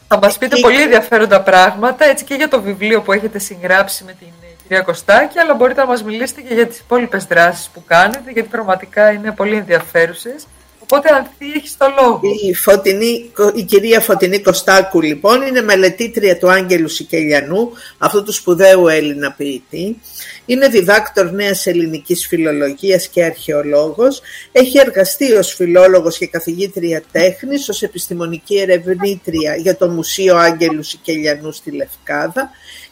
[0.08, 4.12] Θα μας πείτε πολύ ενδιαφέροντα πράγματα, έτσι και για το βιβλίο που έχετε συγγράψει με
[4.12, 4.28] την
[4.62, 8.48] κυρία Κωστάκη, αλλά μπορείτε να μας μιλήσετε και για τις υπόλοιπες δράσεις που κάνετε, γιατί
[8.48, 10.46] πραγματικά είναι πολύ ενδιαφέρουσες.
[10.92, 12.20] Οπότε Ανθή έχεις το λόγο.
[12.48, 18.88] Η, Φωτεινή, η κυρία Φωτεινή Κωστάκου λοιπόν είναι μελετήτρια του Άγγελου Σικελιανού, αυτού του σπουδαίου
[18.88, 20.00] Έλληνα ποιητή.
[20.46, 24.20] Είναι διδάκτορ νέας ελληνικής φιλολογίας και αρχαιολόγος.
[24.52, 31.52] Έχει εργαστεί ως φιλόλογος και καθηγήτρια τέχνης, ως επιστημονική ερευνήτρια για το Μουσείο Άγγελου Σικελιανού
[31.52, 32.50] στη Λευκάδα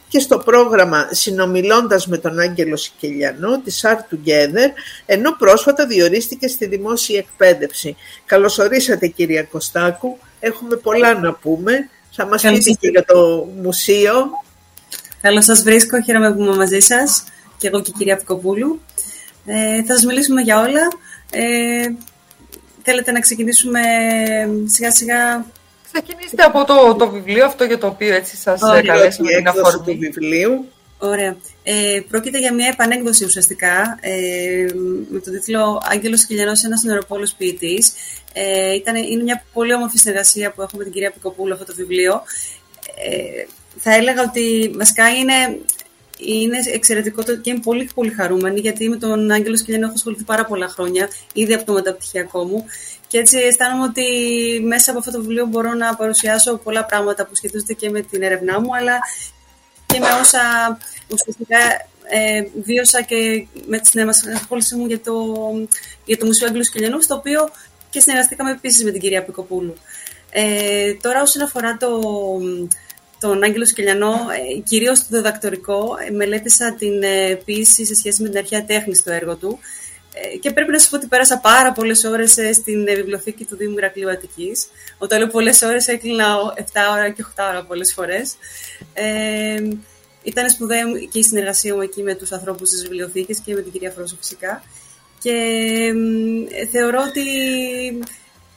[0.09, 4.69] και στο πρόγραμμα συνομιλώντας με τον Άγγελο Σικελιανό της Art Together,
[5.05, 7.95] ενώ πρόσφατα διορίστηκε στη δημόσια εκπαίδευση.
[8.25, 11.89] Καλωσορίσατε κυρία Κωστάκου, έχουμε πολλά να πούμε.
[12.11, 14.29] Θα μας πείτε και για το μουσείο.
[15.21, 17.23] Καλώς σας βρίσκω, χαίρομαι που είμαι μαζί σας
[17.57, 18.81] και εγώ και η κυρία Πικοπούλου.
[19.45, 20.87] Ε, θα σας μιλήσουμε για όλα.
[21.31, 21.85] Ε,
[22.83, 23.81] θέλετε να ξεκινήσουμε
[24.65, 25.45] σιγά σιγά
[25.91, 29.93] Ξεκινήστε από το, το βιβλίο αυτό για το οποίο έτσι σας Ωραία, καλέσαμε την αφορμή.
[29.93, 30.65] του βιβλίου.
[30.97, 31.35] Ωραία.
[31.63, 34.65] Ε, πρόκειται για μια επανέκδοση ουσιαστικά ε,
[35.09, 37.93] με τον τίτλο «Άγγελος Κιλιανός, ένας νεροπόλος ποιητής».
[38.33, 41.73] Ε, ήταν, είναι μια πολύ όμορφη συνεργασία που έχω με την κυρία Πικοπούλου αυτό το
[41.75, 42.21] βιβλίο.
[42.95, 43.45] Ε,
[43.77, 45.59] θα έλεγα ότι βασικά είναι,
[46.25, 50.45] είναι εξαιρετικό και είμαι πολύ πολύ χαρούμενη γιατί με τον Άγγελο Σκυλιανό έχω ασχοληθεί πάρα
[50.45, 52.65] πολλά χρόνια, ήδη από το μεταπτυχιακό μου
[53.07, 54.03] και έτσι αισθάνομαι ότι
[54.65, 58.21] μέσα από αυτό το βιβλίο μπορώ να παρουσιάσω πολλά πράγματα που σχετίζονται και με την
[58.23, 58.99] έρευνά μου, αλλά
[59.85, 60.77] και με όσα
[61.07, 61.57] ουσιαστικά
[62.09, 65.13] ε, βίωσα και με τη συνέμασχόληση μου για το,
[66.05, 67.49] για το Μουσείο Άγγελου Σκυλιανού, στο οποίο
[67.89, 69.73] και συνεργαστήκαμε επίσης με την κυρία Πικοπούλου.
[70.31, 72.01] Ε, τώρα όσον αφορά το,
[73.19, 78.29] τον Άγγελο Σκελιανό, ε, κυρίως το διδακτορικό, ε, μελέτησα την ε, ποιήση σε σχέση με
[78.29, 79.59] την αρχαία τέχνη στο έργο του
[80.13, 83.45] ε, και πρέπει να σα πω ότι πέρασα πάρα πολλές ώρες ε, στην ε, βιβλιοθήκη
[83.45, 84.67] του Δήμου Ηρακλείου Αττικής.
[84.97, 88.35] Όταν λέω πολλές ώρες, έκλεινα 7 ώρα και 8 ώρα πολλές φορές.
[88.93, 89.67] Ε,
[90.23, 93.71] ήταν σπουδαία και η συνεργασία μου εκεί με τους ανθρώπους της βιβλιοθήκης και με την
[93.71, 94.63] κυρία Φρόσο φυσικά.
[95.21, 95.33] Και
[96.49, 97.23] ε, θεωρώ ότι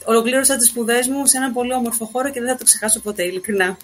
[0.05, 3.25] ολοκλήρωσα τις σπουδές μου σε ένα πολύ όμορφο χώρο και δεν θα το ξεχάσω ποτέ,
[3.25, 3.77] ειλικρινά.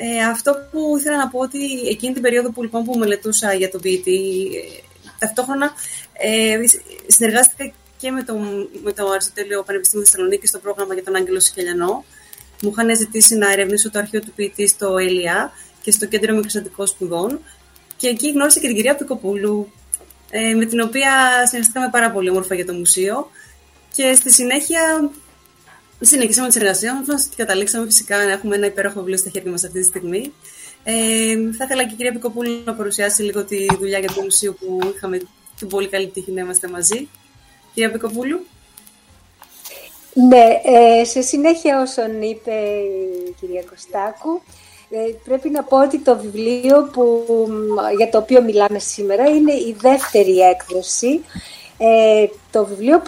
[0.00, 1.58] Ε, αυτό που ήθελα να πω ότι
[1.88, 4.50] εκείνη την περίοδο που, λοιπόν, που μελετούσα για τον ποιητή,
[5.18, 5.72] ταυτόχρονα
[6.12, 6.58] ε,
[7.06, 8.34] συνεργάστηκα και με το,
[8.82, 12.04] με το Αριστοτέλειο Πανεπιστήμιο Θεσσαλονίκη στο πρόγραμμα για τον Άγγελο Σικελιανό.
[12.62, 16.86] Μου είχαν ζητήσει να ερευνήσω το αρχείο του ποιητή στο ΕΛΙΑ και στο Κέντρο Μικροσιατικών
[16.86, 17.40] Σπουδών.
[17.96, 19.72] Και εκεί γνώρισα και την κυρία Πικοπούλου,
[20.30, 21.10] ε, με την οποία
[21.46, 23.30] συνεργαστήκαμε πάρα πολύ όμορφα για το μουσείο.
[23.94, 25.10] Και στη συνέχεια
[26.00, 29.64] συνεχίσαμε τις εργασίες μας και καταλήξαμε φυσικά να έχουμε ένα υπέροχο βιβλίο στα χέρια μας
[29.64, 30.32] αυτή τη στιγμή.
[30.84, 34.52] Ε, θα ήθελα και η κυρία Πικοπούλου να παρουσιάσει λίγο τη δουλειά για το μουσείο
[34.52, 35.20] που είχαμε
[35.58, 37.08] την πολύ καλή τύχη να είμαστε μαζί.
[37.74, 38.46] Κυρία Πικοπούλου.
[40.12, 42.52] Ναι, ε, σε συνέχεια όσον είπε
[43.28, 44.42] η κυρία Κωστάκου,
[44.90, 47.24] ε, πρέπει να πω ότι το βιβλίο που,
[47.96, 51.24] για το οποίο μιλάμε σήμερα είναι η δεύτερη έκδοση.
[51.78, 53.00] Ε, το βιβλίο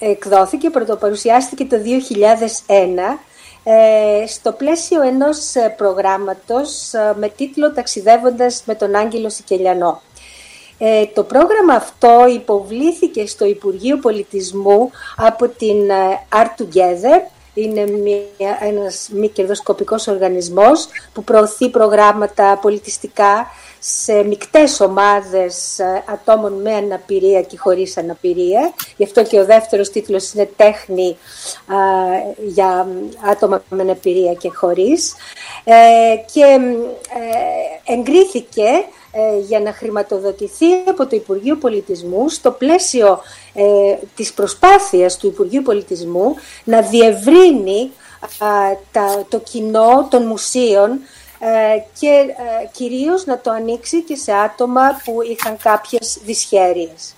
[0.00, 1.76] πρωτοεκδόθηκε, πρωτοπαρουσιάστηκε το
[2.66, 2.74] 2001
[3.64, 10.00] ε, στο πλαίσιο ενός ε, προγράμματος ε, με τίτλο «Ταξιδεύοντας με τον Άγγελο Σικελιανό».
[11.14, 15.76] το πρόγραμμα αυτό υποβλήθηκε στο Υπουργείο Πολιτισμού από την
[16.32, 17.20] Art Together,
[17.54, 23.46] είναι μια, ένας μη κερδοσκοπικός οργανισμός που προωθεί προγράμματα πολιτιστικά
[23.78, 28.72] σε μικτές ομάδες ε, ατόμων με αναπηρία και χωρίς αναπηρία.
[28.96, 31.16] Γι' αυτό και ο δεύτερος τίτλος είναι «Τέχνη
[32.46, 32.86] για
[33.30, 35.14] άτομα με αναπηρία και χωρίς».
[35.64, 36.44] Ε, και
[37.86, 38.68] ε, εγκρίθηκε
[39.46, 43.20] για να χρηματοδοτηθεί από το Υπουργείο Πολιτισμού στο πλαίσιο
[44.14, 46.34] της προσπάθειας του Υπουργείου Πολιτισμού
[46.64, 47.92] να διευρύνει
[49.28, 51.00] το κοινό των μουσείων
[51.42, 57.14] ε, και ε, κυρίως να το ανοίξει και σε άτομα που είχαν κάποιες δυσχέρειες.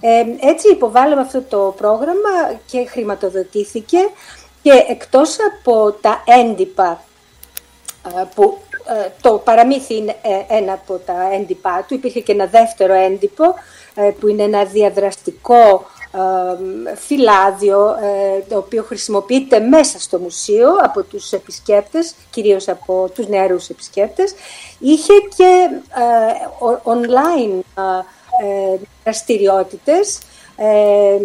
[0.00, 3.98] Ε, έτσι υποβάλαμε αυτό το πρόγραμμα και χρηματοδοτήθηκε
[4.62, 7.02] και εκτός από τα έντυπα
[8.34, 8.58] που
[9.20, 10.16] το παραμύθι είναι
[10.48, 13.54] ένα από τα έντυπά του, υπήρχε και ένα δεύτερο έντυπο
[14.20, 15.86] που είναι ένα διαδραστικό
[16.94, 23.68] φυλάδιο ε, το οποίο χρησιμοποιείται μέσα στο μουσείο από τους επισκέπτες, κυρίως από τους νεαρούς
[23.68, 24.34] επισκέπτες.
[24.78, 27.60] Είχε και ε, online
[30.58, 31.18] ε,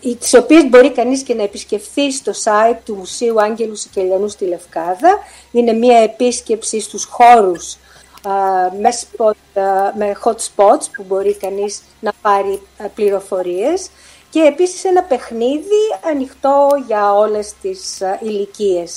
[0.00, 4.44] δραστηριότητες τις οποίες μπορεί κανείς και να επισκεφθεί στο site του Μουσείου Άγγελους Σικελιανούς στη
[4.44, 5.18] Λευκάδα.
[5.52, 7.76] Είναι μια επίσκεψη στους χώρους
[8.80, 9.60] με, spot,
[9.96, 12.62] με hot spots που μπορεί κανείς να πάρει
[12.94, 13.90] πληροφορίες
[14.30, 18.94] και επίσης ένα παιχνίδι ανοιχτό για όλες τις ηλικίες.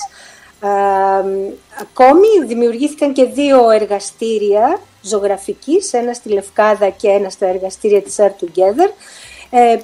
[1.81, 8.43] Ακόμη δημιουργήθηκαν και δύο εργαστήρια ζωγραφικής, ένα στη Λευκάδα και ένα στα εργαστήρια της Art
[8.43, 8.93] Together, ε,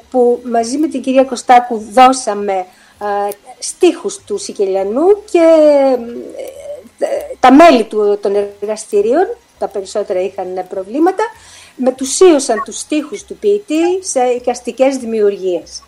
[0.09, 2.65] που μαζί με την κυρία Κωστάκου δώσαμε
[3.01, 5.45] ε, στίχους του Σικελιανού και
[7.39, 11.24] τα μέλη του, των εργαστηρίων, τα περισσότερα είχαν προβλήματα,
[11.76, 15.84] μετουσίωσαν τους στίχους του ποιητή σε εικαστικές δημιουργίες.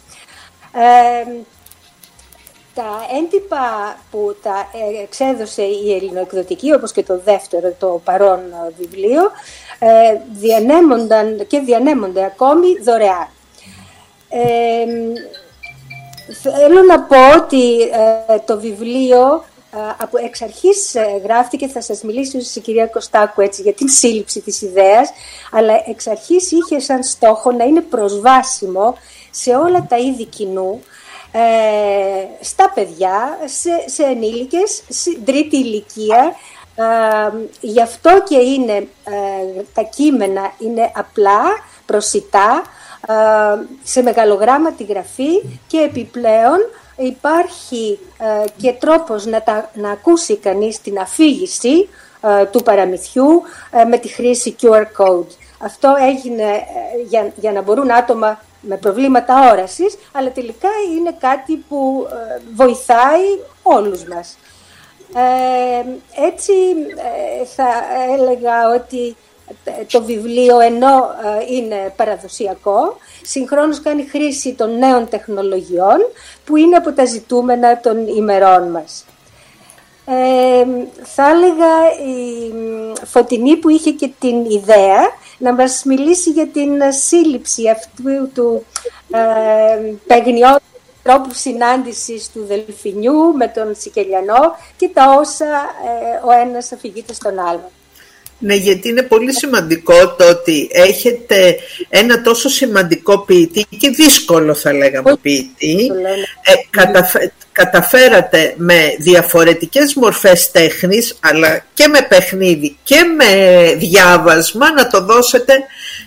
[0.73, 1.31] Ε,
[2.73, 4.67] τα έντυπα που τα
[5.03, 8.39] εξέδωσε η ελληνοεκδοτική, όπως και το δεύτερο, το παρόν
[8.77, 9.21] βιβλίο,
[9.79, 9.87] ε,
[10.31, 13.27] διανέμονταν και διανέμονται ακόμη δωρεάν.
[14.29, 14.85] Ε,
[16.41, 19.43] θέλω να πω ότι ε, το βιβλίο
[19.97, 24.61] από εξ αρχής γράφτηκε, θα σας μιλήσει η κυρία Κωστάκου έτσι, για την σύλληψη της
[24.61, 25.09] ιδέας,
[25.51, 28.97] αλλά εξ αρχής είχε σαν στόχο να είναι προσβάσιμο
[29.31, 30.81] σε όλα τα είδη κοινού,
[31.31, 36.35] ε, στα παιδιά, σε, σε ενήλικες, σε τρίτη ηλικία.
[36.75, 36.83] Ε,
[37.61, 38.73] γι' αυτό και είναι,
[39.03, 41.41] ε, τα κείμενα είναι απλά,
[41.85, 42.63] προσιτά,
[43.83, 46.57] σε μεγαλογράμματη γραφή και επιπλέον
[46.95, 47.99] υπάρχει
[48.57, 51.89] και τρόπος να, τα, να ακούσει κανείς την αφήγηση
[52.51, 53.41] του παραμυθιού
[53.89, 55.27] με τη χρήση QR code.
[55.59, 56.63] Αυτό έγινε
[57.07, 63.25] για, για να μπορούν άτομα με προβλήματα όρασης, αλλά τελικά είναι κάτι που ε, βοηθάει
[63.63, 64.37] όλους μας.
[65.15, 65.85] Ε,
[66.25, 66.53] έτσι
[67.41, 67.69] ε, θα
[68.13, 69.15] έλεγα ότι
[69.91, 71.09] το βιβλίο ενώ
[71.49, 75.97] είναι παραδοσιακό, συγχρόνως κάνει χρήση των νέων τεχνολογιών
[76.45, 79.05] που είναι από τα ζητούμενα των ημερών μας.
[80.11, 80.65] Ε,
[81.03, 82.53] θα έλεγα η
[83.05, 84.99] Φωτεινή που είχε και την ιδέα
[85.37, 88.65] να μας μιλήσει για την σύλληψη αυτού του
[89.11, 89.93] ε,
[91.03, 97.39] τρόπου συνάντησης του Δελφινιού με τον Σικελιανό και τα όσα ε, ο ένας αφηγείται στον
[97.39, 97.71] άλλο.
[98.39, 101.55] Ναι, γιατί είναι πολύ σημαντικό το ότι έχετε
[101.89, 105.91] ένα τόσο σημαντικό ποιητή και δύσκολο θα λέγαμε ποιητή.
[106.43, 106.53] Ε,
[107.51, 115.53] καταφέρατε με διαφορετικές μορφές τέχνης αλλά και με παιχνίδι και με διάβασμα να το δώσετε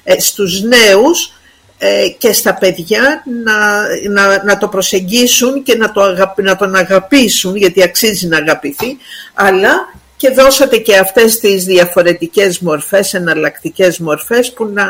[0.04, 1.32] ε, στους νέους
[1.78, 6.02] ε, και στα παιδιά να, να, να το προσεγγίσουν και να, το
[6.36, 8.96] να τον αγαπήσουν γιατί αξίζει να αγαπηθεί
[9.34, 14.86] αλλά και δώσατε και αυτές τις διαφορετικές μορφές, εναλλακτικές μορφές που να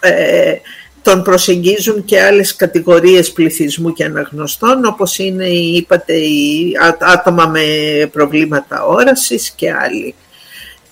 [0.00, 0.54] ε,
[1.02, 7.60] τον προσεγγίζουν και άλλες κατηγορίες πληθυσμού και αναγνωστών όπως είναι, είπατε, οι άτομα με
[8.12, 10.14] προβλήματα όρασης και άλλοι.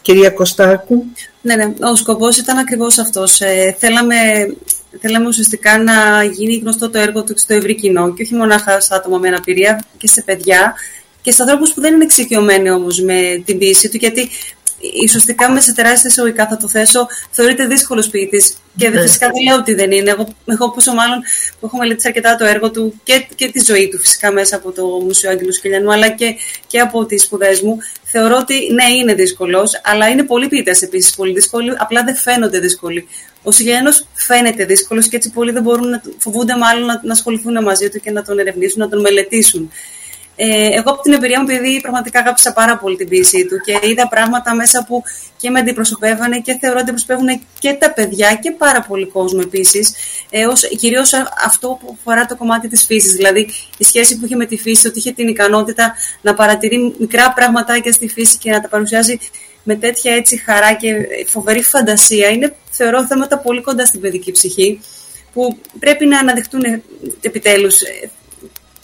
[0.03, 1.05] Κυρία Κωστάκου.
[1.43, 3.41] Ναι, ναι, ο σκοπός ήταν ακριβώς αυτός.
[3.41, 4.17] Ε, θέλαμε,
[5.01, 8.95] θέλαμε ουσιαστικά να γίνει γνωστό το έργο του στο ευρύ κοινό και όχι μονάχα σε
[8.95, 10.75] άτομα με αναπηρία και σε παιδιά
[11.23, 14.31] και σε ανθρώπους που δεν είναι εξοικειωμένοι όμως με την ποιήση του, γιατί
[15.05, 18.57] ουσιαστικά με σε τεράστια εισαγωγικά θα το θέσω, θεωρείται δύσκολος ποιητής.
[18.77, 19.01] Και ναι.
[19.01, 20.11] φυσικά δεν λέω ότι δεν είναι.
[20.11, 21.23] Εγώ, εγώ πόσο μάλλον
[21.61, 24.73] που έχω μελετήσει αρκετά το έργο του και, και τη ζωή του, φυσικά μέσα από
[24.73, 26.35] το Μουσείο Άγγελου Σκυλιανού, αλλά και,
[26.67, 27.79] και από τις σπουδές μου.
[28.05, 32.59] Θεωρώ ότι ναι, είναι δύσκολος, αλλά είναι πολλοί ποιητές επίσης πολύ δύσκολοι, απλά δεν φαίνονται
[32.59, 33.09] δύσκολοι.
[33.43, 37.63] Ο Σιγελιανό φαίνεται δύσκολος και έτσι πολλοί δεν μπορούν να φοβούνται μάλλον να, να ασχοληθούν
[37.63, 39.71] μαζί του και να τον ερευνήσουν, να τον μελετήσουν.
[40.43, 43.89] Ε, εγώ από την εμπειρία μου, επειδή πραγματικά αγάπησα πάρα πολύ την ποιησή του και
[43.89, 45.03] είδα πράγματα μέσα που
[45.37, 49.93] και με αντιπροσωπεύανε και θεωρώ ότι αντιπροσωπεύουν και τα παιδιά και πάρα πολύ κόσμο επίσης.
[50.31, 50.45] Ε,
[50.79, 51.13] Κυρίως
[51.45, 53.13] αυτό που αφορά το κομμάτι της φύσης.
[53.13, 57.33] Δηλαδή η σχέση που είχε με τη φύση, ότι είχε την ικανότητα να παρατηρεί μικρά
[57.33, 59.19] πραγματάκια στη φύση και να τα παρουσιάζει
[59.63, 60.93] με τέτοια έτσι χαρά και
[61.27, 62.29] φοβερή φαντασία.
[62.29, 64.81] Είναι, θεωρώ, θέματα πολύ κοντά στην παιδική ψυχή
[65.33, 66.63] που πρέπει να αναδειχτούν
[67.21, 67.81] επιτέλους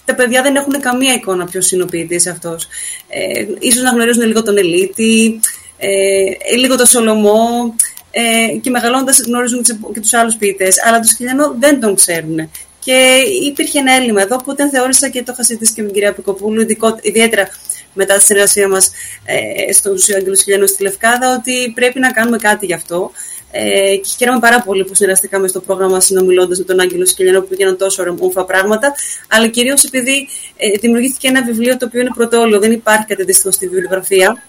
[0.07, 2.69] τα παιδιά δεν έχουν καμία εικόνα ποιος είναι ο ποιητής αυτός.
[3.09, 5.41] Ε, ίσως να γνωρίζουν λίγο τον Ελίτη,
[5.77, 7.75] ε, λίγο τον Σολομό
[8.11, 10.83] ε, και μεγαλώνοντα γνωρίζουν και τους άλλους ποιητές.
[10.87, 12.51] Αλλά τον Σκυλιανό δεν τον ξέρουν.
[12.79, 16.13] Και υπήρχε ένα έλλειμμα εδώ, οπότε θεώρησα και το είχα συζητήσει και με την κυρία
[16.13, 16.67] Πικοπούλου,
[17.01, 17.49] ιδιαίτερα
[17.93, 18.91] μετά τη συνεργασία μας
[19.25, 23.11] ε, στο Μουσείο Αγγελού Σκυλιανού στη Λευκάδα, ότι πρέπει να κάνουμε κάτι γι' αυτό.
[23.51, 27.49] Ε, και χαίρομαι πάρα πολύ που συνεργαστήκαμε στο πρόγραμμα συνομιλώντας με τον Άγγελο Σκελιανό που
[27.49, 28.95] πήγαιναν τόσο όμορφα πράγματα.
[29.29, 33.51] Αλλά κυρίως επειδή ε, δημιουργήθηκε ένα βιβλίο το οποίο είναι πρωτόλιο, δεν υπάρχει κάτι αντίστοιχο
[33.51, 34.43] στη βιβλιογραφία.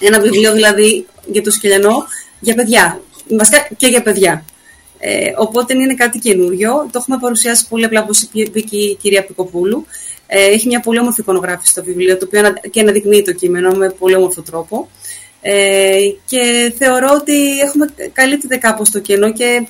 [0.00, 2.06] Ένα βιβλίο δηλαδή για το Σκελιανό
[2.40, 3.00] για παιδιά.
[3.38, 4.44] Βασικά και για παιδιά.
[4.98, 6.70] Ε, οπότε είναι κάτι καινούριο.
[6.72, 9.86] Το έχουμε παρουσιάσει πολύ απλά όπως είπε και η κυρία Πικοπούλου.
[10.26, 13.90] Ε, έχει μια πολύ όμορφη εικονογράφηση στο βιβλίο, το οποίο και αναδεικνύει το κείμενο με
[13.90, 14.88] πολύ όμορφο τρόπο.
[15.40, 19.66] Ε, και θεωρώ ότι έχουμε καλύπτει κάπως το κενό και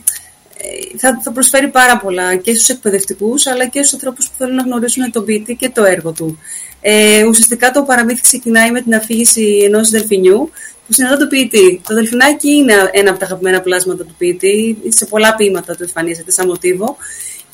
[0.56, 4.54] ε, θα, θα προσφέρει πάρα πολλά και στους εκπαιδευτικούς αλλά και στους ανθρώπους που θέλουν
[4.54, 6.38] να γνωρίσουν τον ποιητή και το έργο του.
[6.80, 10.50] Ε, ουσιαστικά το παραμύθι ξεκινάει με την αφήγηση ενός δελφινιού
[10.86, 11.80] που συναντά το ποιητή.
[11.88, 16.30] Το δελφινάκι είναι ένα από τα αγαπημένα πλάσματα του ποιητή, σε πολλά ποίηματα του εμφανίζεται
[16.30, 16.96] σαν μοτίβο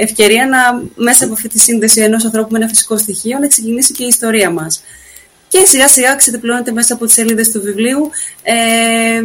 [0.01, 3.93] ευκαιρία να μέσα από αυτή τη σύνδεση ενός ανθρώπου με ένα φυσικό στοιχείο να ξεκινήσει
[3.93, 4.83] και η ιστορία μας.
[5.49, 8.11] Και σιγά σιγά ξεδιπλώνεται μέσα από τις σελίδες του βιβλίου
[8.43, 9.23] ε,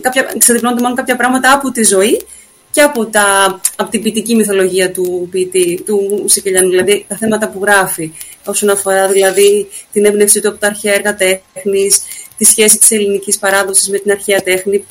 [0.00, 2.26] κάποια, ξεδιπλώνονται μόνο κάποια πράγματα από τη ζωή
[2.70, 7.58] και από, τα, από την ποιητική μυθολογία του ποιητή, του Σικελιανού, δηλαδή τα θέματα που
[7.62, 8.12] γράφει,
[8.44, 12.02] όσον αφορά δηλαδή την έμπνευση του από τα αρχαία έργα τέχνης,
[12.36, 14.84] τη σχέση της ελληνικής παράδοσης με την αρχαία τέχνη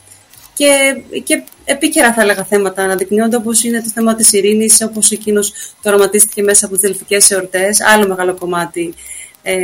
[0.55, 5.51] και, και επίκαιρα θα έλεγα θέματα αναδεικνύονται όπως είναι το θέμα της ειρήνης, όπως εκείνος
[5.81, 8.93] το οραματίστηκε μέσα από τις δελφικές εορτές, άλλο μεγάλο κομμάτι
[9.47, 9.55] ε,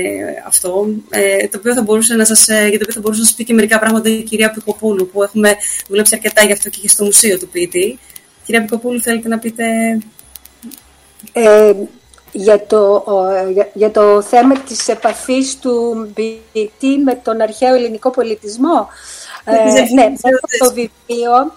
[0.47, 3.25] αυτό, ε, το οποίο θα μπορούσε να σας, ε, για το οποίο θα μπορούσε να
[3.25, 5.55] σας πει και μερικά πράγματα η κυρία Πικοπούλου, που έχουμε
[5.87, 7.99] δουλέψει αρκετά γι' αυτό και στο μουσείο του ποιητή.
[8.45, 9.63] Κυρία Πικοπούλου, θέλετε να πείτε...
[11.31, 11.73] Ε,
[12.31, 13.03] για, το,
[13.53, 18.87] για, για, το θέμα της επαφής του ποιητή με τον αρχαίο ελληνικό πολιτισμό.
[19.43, 21.53] Ε, ναι, μέσα το βιβλίο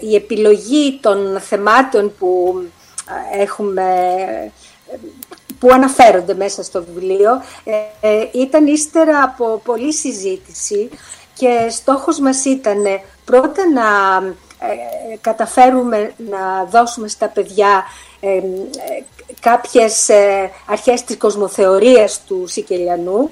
[0.00, 2.62] η επιλογή των θεμάτων που
[3.32, 3.84] έχουμε
[5.62, 7.42] που αναφέρονται μέσα στο βιβλίο
[8.00, 10.90] ε, ήταν ύστερα από πολλή συζήτηση
[11.34, 12.82] και στόχος μας ήταν
[13.24, 14.16] πρώτα να
[14.58, 17.84] ε, καταφέρουμε να δώσουμε στα παιδιά
[18.20, 18.40] ε,
[19.40, 20.10] κάποιες
[20.66, 23.30] αρχές της κοσμοθεωρίας του Σικελιανού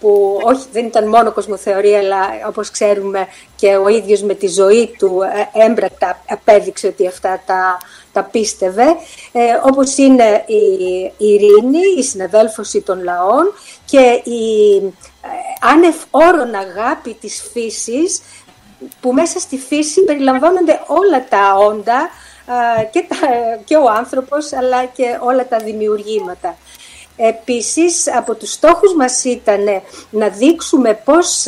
[0.00, 3.26] που όχι δεν ήταν μόνο κοσμοθεωρία αλλά όπως ξέρουμε
[3.56, 5.20] και ο ίδιος με τη ζωή του
[5.52, 7.78] έμπρακτα απέδειξε ότι αυτά τα
[8.16, 8.86] τα πίστευε,
[9.32, 13.52] ε, όπως είναι η ειρήνη, η συναδέλφωση των λαών
[13.84, 15.28] και η ε,
[15.60, 18.22] άνευ όρων αγάπη της φύσης,
[19.00, 22.08] που μέσα στη φύση περιλαμβάνονται όλα τα όντα
[22.90, 23.16] και, τα,
[23.64, 26.56] και ο άνθρωπος, αλλά και όλα τα δημιουργήματα.
[27.16, 29.64] Επίσης, από τους στόχους μας ήταν
[30.10, 31.46] να δείξουμε πώς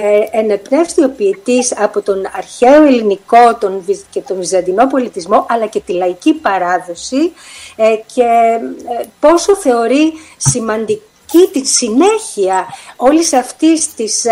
[0.00, 5.80] ε, ενεπνεύστη ο ποιητής από τον αρχαίο ελληνικό τον, και τον βυζαντινό πολιτισμό αλλά και
[5.80, 7.32] τη λαϊκή παράδοση
[7.76, 14.26] ε, και ε, πόσο θεωρεί σημαντική τη συνέχεια όλης αυτής της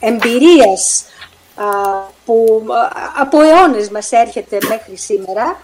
[0.00, 1.04] εμπειρίας
[2.24, 2.64] που
[3.20, 5.60] από αιώνες μας έρχεται μέχρι σήμερα.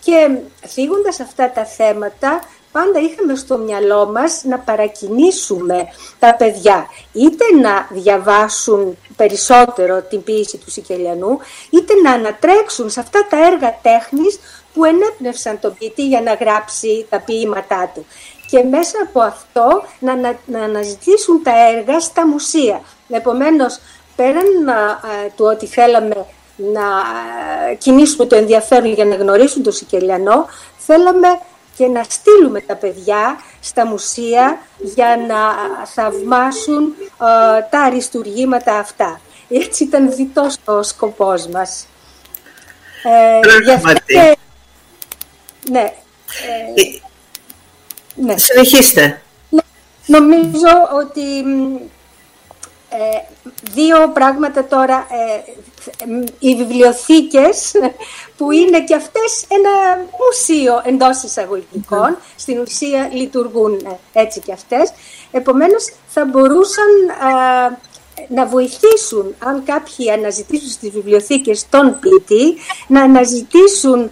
[0.00, 0.28] Και
[0.66, 2.40] θίγοντας αυτά τα θέματα
[2.72, 10.56] πάντα είχαμε στο μυαλό μας να παρακινήσουμε τα παιδιά είτε να διαβάσουν περισσότερο την ποίηση
[10.56, 11.38] του Σικελιανού
[11.70, 14.38] είτε να ανατρέξουν σε αυτά τα έργα τέχνης
[14.74, 18.06] που ενέπνευσαν τον ποιητή για να γράψει τα ποίηματά του.
[18.50, 22.80] Και μέσα από αυτό να, να, να αναζητήσουν τα έργα στα μουσεία.
[23.08, 23.78] Επομένως,
[24.16, 24.44] πέραν
[25.36, 26.82] του ότι θέλαμε να
[27.78, 30.46] κινήσουμε το ενδιαφέρον για να γνωρίσουν το Σικελιανό,
[30.76, 31.40] θέλαμε
[31.80, 35.36] και να στείλουμε τα παιδιά στα μουσεία για να
[35.86, 39.20] θαυμάσουν ε, τα αριστουργήματα αυτά.
[39.48, 41.86] Έτσι ήταν διτός ο σκοπός μας.
[43.02, 43.38] Ε,
[45.70, 45.80] ναι.
[45.80, 45.92] Ε,
[48.14, 48.38] ναι.
[48.38, 49.22] Συνεχίστε.
[50.06, 51.38] Νομίζω ότι
[52.90, 53.20] ε,
[53.72, 55.52] δύο πράγματα τώρα, ε,
[56.38, 57.72] οι βιβλιοθήκες
[58.36, 64.92] που είναι και αυτές ένα μουσείο εντός εισαγωγικών, στην ουσία λειτουργούν ε, έτσι και αυτές.
[65.30, 66.86] Επομένως θα μπορούσαν
[68.28, 72.56] να βοηθήσουν αν κάποιοι αναζητήσουν στις βιβλιοθήκες τον ποιητή,
[72.86, 74.10] να αναζητήσουν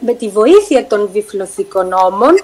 [0.00, 2.34] με τη βοήθεια των βιβλιοθηκονόμων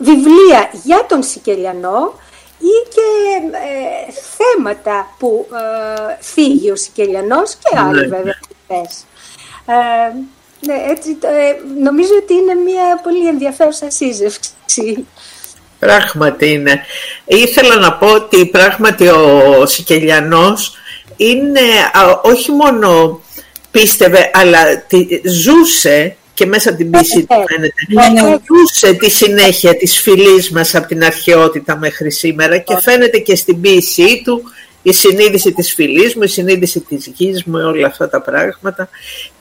[0.00, 2.12] βιβλία για τον Σικελιανό,
[2.58, 3.00] ή και
[3.56, 8.16] ε, θέματα που ε, φύγει ο Σικελιανός και άλλοι ναι.
[8.16, 8.38] βέβαια
[9.66, 10.12] ε,
[10.60, 15.06] ναι, έτσι, ε, νομίζω ότι είναι μια πολύ ενδιαφέρουσα σύζευξη.
[15.78, 16.80] Πράγματι είναι.
[17.24, 20.76] Ήθελα να πω ότι πράγματι ο Σικελιανός
[21.16, 21.60] είναι
[22.22, 23.20] όχι μόνο
[23.70, 24.58] πίστευε αλλά
[25.24, 28.40] ζούσε και μέσα την πίστη του φαίνεται.
[28.46, 33.60] Ζούσε τη συνέχεια της φυλής μας από την αρχαιότητα μέχρι σήμερα και φαίνεται και στην
[33.60, 34.42] ποίησή του
[34.82, 38.88] η συνείδηση της φυλής μου, η συνείδηση της γης μου, όλα αυτά τα πράγματα.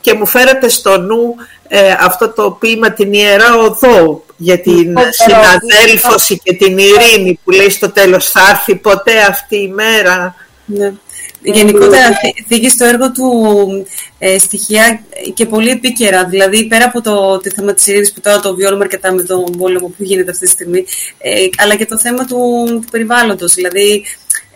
[0.02, 1.36] Και μου φέρατε στο νου
[1.68, 7.70] ε, αυτό το ποίημα την Ιερά Οδό για την συναδέλφωση και την ειρήνη που λέει
[7.70, 10.36] στο τέλος θα έρθει ποτέ αυτή η μέρα.
[10.66, 10.94] Ναι.
[11.42, 12.10] Γενικότερα
[12.48, 13.28] θίγει στο έργο του
[14.20, 16.26] ε, στοιχεία και πολύ επίκαιρα.
[16.26, 19.58] Δηλαδή, πέρα από το, το θέμα της ειρήνη που τώρα το βιώνουμε αρκετά με τον
[19.58, 20.86] πόλεμο που γίνεται αυτή τη στιγμή,
[21.18, 23.54] ε, αλλά και το θέμα του, του περιβάλλοντος.
[23.54, 24.04] Δηλαδή,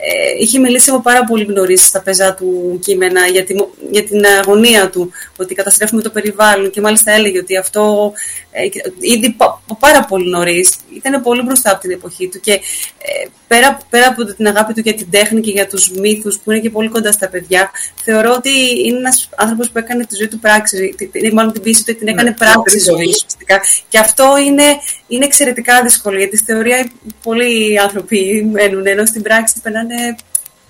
[0.04, 3.56] ε, είχε μιλήσει από πάρα πολύ νωρίς στα πεζά του κείμενα για, τη,
[3.92, 8.14] για την αγωνία του, ότι καταστρέφουμε το περιβάλλον και μάλιστα έλεγε ότι αυτό
[8.52, 8.64] ε,
[9.00, 9.36] ήδη
[9.80, 13.01] πάρα πολύ νωρίς ήταν πολύ μπροστά από την εποχή του και ε,
[13.48, 16.60] πέρα, πέρα από την αγάπη του για την τέχνη και για τους μύθους που είναι
[16.60, 17.72] και πολύ κοντά στα παιδιά,
[18.04, 18.50] θεωρώ ότι
[18.86, 20.96] είναι ένας άνθρωπος που έκανε τη ζωή του πράξη,
[21.34, 23.62] μάλλον την πίστη του την έκανε ναι, πράξη ζωής ουσιαστικά.
[23.90, 24.64] Και αυτό είναι,
[25.08, 26.92] είναι εξαιρετικά δύσκολο, γιατί στη θεωρία
[27.24, 30.16] πολλοί άνθρωποι μένουν, ενώ στην πράξη περνάνε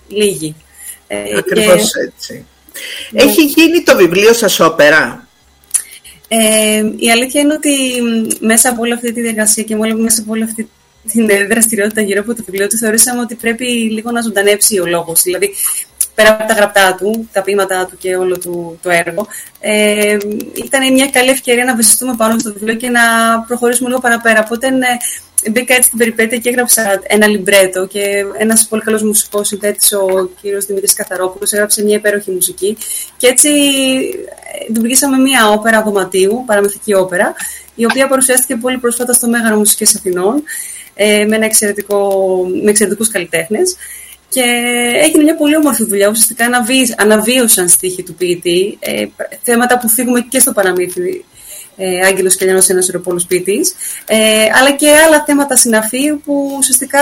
[0.07, 0.55] λίγοι.
[1.07, 2.45] Ε, Ακριβώς έτσι.
[3.11, 3.21] Ναι.
[3.23, 5.27] Έχει γίνει το βιβλίο σας όπερα;
[6.27, 7.71] Ε, η αλήθεια είναι ότι
[8.39, 10.69] μέσα από όλη αυτή τη διαδικασία και μέσα από όλη αυτή
[11.11, 15.21] την δραστηριότητα γύρω από το βιβλίο του θεωρήσαμε ότι πρέπει λίγο να ζωντανέψει ο λόγος.
[15.21, 15.53] Δηλαδή,
[16.15, 19.27] πέρα από τα γραπτά του, τα ποίηματά του και όλο του το έργο,
[19.59, 20.17] ε,
[20.53, 23.01] ήταν μια καλή ευκαιρία να βασιστούμε πάνω στο βιβλίο και να
[23.47, 24.43] προχωρήσουμε λίγο παραπέρα.
[24.45, 24.87] Οπότε ναι,
[25.51, 30.29] μπήκα έτσι στην περιπέτεια και έγραψα ένα λιμπρέτο και ένας πολύ καλός μουσικός συνθέτης, ο
[30.41, 32.77] κύριος Δημήτρης Καθαρόπουλος, έγραψε μια υπέροχη μουσική.
[33.17, 37.33] Και έτσι ε, δημιουργήσαμε μια όπερα δωματίου, παραμυθική όπερα,
[37.75, 40.43] η οποία παρουσιάστηκε πολύ πρόσφατα στο Μέγαρο Μουσικής Αθηνών
[40.95, 42.23] ε, με, ένα εξαιρετικό,
[42.63, 43.75] με εξαιρετικούς καλλιτέχνες.
[44.29, 44.43] Και
[45.03, 46.09] έγινε μια πολύ όμορφη δουλειά.
[46.09, 46.65] Ουσιαστικά
[46.97, 48.77] αναβίωσαν στίχοι του ποιητή.
[48.79, 49.05] Ε,
[49.43, 51.25] θέματα που θίγουμε και στο παραμύθι
[51.77, 53.75] ε, Άγγελος Κελιανός, ένας Ιεροπόλος ποιητής.
[54.05, 57.01] Ε, αλλά και άλλα θέματα συναφή που ουσιαστικά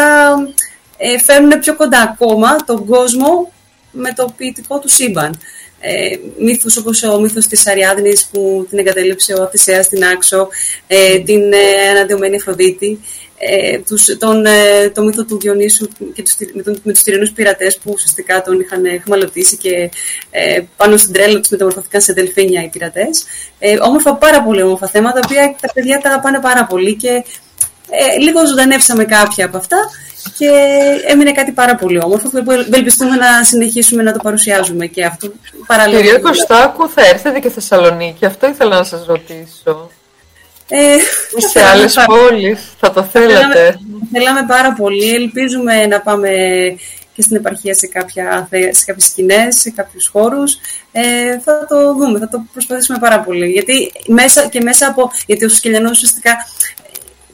[0.98, 3.52] ε, φέρνουν πιο κοντά ακόμα τον κόσμο
[3.92, 5.40] με το ποιητικό του σύμπαν.
[5.82, 10.48] Ε, μύθους όπως ο μύθος της Αριάδνης που την εγκατέλειψε ο Αθησέας στην Άξο,
[10.88, 13.00] ε, την ε, αναδεωμένη Αφροδίτη
[13.42, 17.32] ε, τους, τον, ε, το μύθο του Διονύσου και τους, με, τον, με τους τυρινούς
[17.32, 19.90] πειρατές που ουσιαστικά τον είχαν χμαλωτήσει και
[20.32, 23.26] ε, πάνω στην τρέλα τους μεταμορφωθήκαν σε δελφίνια οι πειρατές.
[23.60, 27.24] Ε, όμορφα, πάρα πολύ όμορφα θέματα, τα οποία τα παιδιά τα πάνε πάρα πολύ και
[27.90, 29.78] ε, λίγο ζωντανεύσαμε κάποια από αυτά
[30.38, 30.50] και
[31.08, 35.32] έμεινε κάτι πάρα πολύ όμορφο που ευελπιστούμε να συνεχίσουμε να το παρουσιάζουμε και αυτό
[35.68, 36.02] παράλληλα.
[36.02, 39.90] Κυρία Κωστάκου, θα έρθετε και Θεσσαλονίκη, αυτό ήθελα να σας ρωτήσω.
[40.70, 40.97] Ε,
[41.38, 43.80] σε άλλες πόλεις, θα το θέλατε.
[44.11, 45.09] Θέλαμε, πάρα πολύ.
[45.09, 46.30] Ελπίζουμε να πάμε
[47.13, 50.57] και στην επαρχία σε, κάποια, σε κάποιες σκηνές, σε κάποιους χώρους.
[50.91, 53.47] Ε, θα το δούμε, θα το προσπαθήσουμε πάρα πολύ.
[53.51, 56.36] Γιατί μέσα, και μέσα από, γιατί ο Σουσκελιανός ουσιαστικά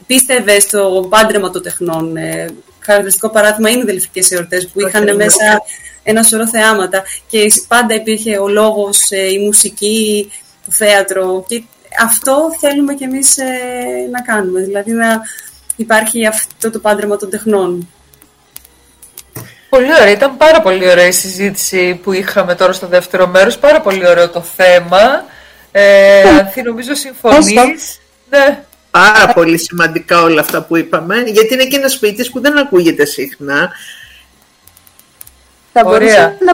[0.08, 2.18] πίστευε στο πάντρεμα των τεχνών.
[2.18, 2.46] Ε,
[2.80, 5.62] χαρακτηριστικό παράδειγμα είναι οι δελφικές εορτές που είχαν μέσα
[6.04, 10.32] ένα σωρό θεάματα και πάντα υπήρχε ο λόγος, ε, η μουσική,
[10.66, 11.64] το θέατρο και
[12.04, 13.46] αυτό θέλουμε κι εμείς ε,
[14.12, 15.22] να κάνουμε, δηλαδή να
[15.76, 17.90] υπάρχει αυτό το πάντρεμα των τεχνών.
[19.70, 20.12] Πολύ ωραία.
[20.12, 23.58] Ήταν πάρα πολύ ωραία η συζήτηση που είχαμε τώρα στο δεύτερο μέρος.
[23.58, 25.26] Πάρα πολύ ωραίο το θέμα.
[25.72, 28.00] Ε, Ανθή, νομίζω συμφωνείς.
[28.30, 28.64] Ναι.
[28.92, 33.06] Πάρα πολύ σημαντικά όλα αυτά που είπαμε, γιατί είναι και ένας ποιητής που δεν ακούγεται
[33.06, 33.70] συχνά.
[35.74, 36.38] Θα ωραία.
[36.40, 36.54] Να...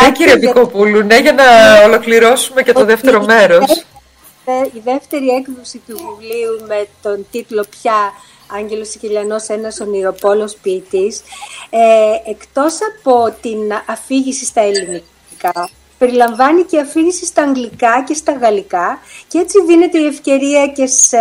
[0.00, 1.44] Ναι, κύριε Πικοπούλου, ναι, για να
[1.84, 3.84] ολοκληρώσουμε και το δεύτερο μέρος
[4.52, 8.12] η δεύτερη έκδοση του βιβλίου με τον τίτλο πια
[8.46, 11.20] Άγγελος Σικελιανός, ένας ονειροπόλος ποιητής,
[11.70, 18.98] ε, εκτός από την αφήγηση στα ελληνικά, περιλαμβάνει και αφήγηση στα αγγλικά και στα γαλλικά
[19.28, 21.18] και έτσι δίνεται η ευκαιρία και σε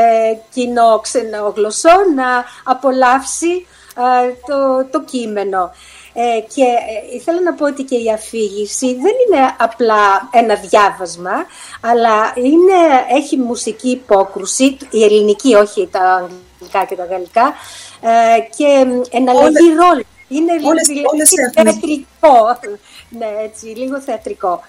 [0.53, 3.67] κοινό ξενογλωσσό να απολαύσει
[3.97, 5.71] ε, το, το κείμενο.
[6.18, 11.45] Ε, και ε, ήθελα να πω ότι και η αφήγηση δεν είναι απλά ένα διάβασμα,
[11.82, 17.53] αλλά είναι, έχει μουσική υπόκρουση, η ελληνική, όχι τα αγγλικά και τα γαλλικά,
[18.01, 20.03] ε, και εναλλαγή ρόλου.
[20.28, 22.59] Είναι όλες, λίγο όλες θεατρικό.
[23.20, 24.61] ναι, έτσι, λίγο θεατρικό.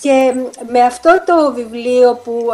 [0.00, 0.34] Και
[0.68, 2.46] με αυτό το βιβλίο που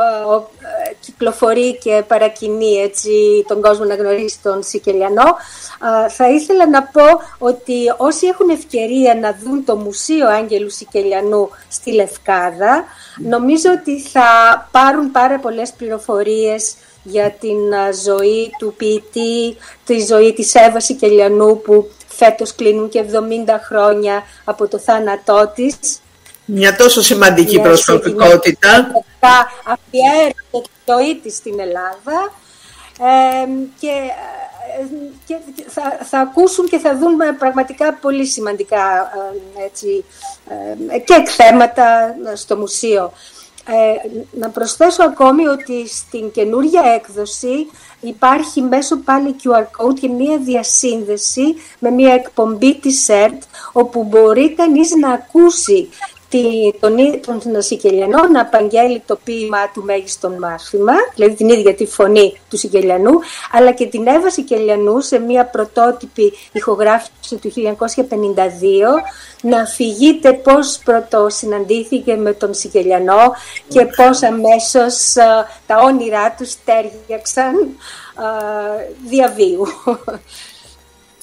[0.89, 5.37] ε, κυκλοφορεί και παρακινεί έτσι, τον κόσμο να γνωρίσει τον Σικελιανό,
[6.09, 7.03] θα ήθελα να πω
[7.39, 12.85] ότι όσοι έχουν ευκαιρία να δουν το Μουσείο Άγγελου Σικελιανού στη Λευκάδα,
[13.19, 14.29] νομίζω ότι θα
[14.71, 17.59] πάρουν πάρα πολλές πληροφορίες για την
[18.05, 23.17] ζωή του ποιητή, τη ζωή της Εύα Σικελιανού που φέτος κλείνουν και 70
[23.67, 25.77] χρόνια από το θάνατό της
[26.45, 28.91] μια τόσο σημαντική προσωπικότητα.
[29.65, 32.33] Αφιέρωσε τη ζωή της στην Ελλάδα
[33.81, 33.89] και,
[34.81, 34.85] ε,
[35.27, 35.37] και
[35.67, 39.11] θα, θα ακούσουν και θα δουν πραγματικά πολύ σημαντικά
[39.65, 40.05] έτσι,
[41.05, 43.13] και θέματα στο μουσείο.
[43.67, 47.71] Ε, να προσθέσω ακόμη ότι στην καινούρια έκδοση
[48.01, 53.43] υπάρχει μέσω πάλι QR code και μία διασύνδεση με μία εκπομπή της ΕΡΤ
[53.73, 55.89] όπου μπορεί κανείς να ακούσει
[56.81, 62.41] τον, τον Σικελιανό να απαγγέλει το ποίημα του μέγιστον μάθημα, δηλαδή την ίδια τη φωνή
[62.51, 63.13] του Σικελιανού,
[63.53, 67.57] αλλά και την Εύα Σικελιανού σε μια πρωτότυπη ηχογράφηση του 1952,
[69.43, 73.35] να αφηγείται πώς πρώτο συναντήθηκε με τον Σικελιανό
[73.69, 75.13] και πώς αμέσως
[75.67, 77.55] τα όνειρά τους τέριαξαν
[79.09, 79.67] διαβίου.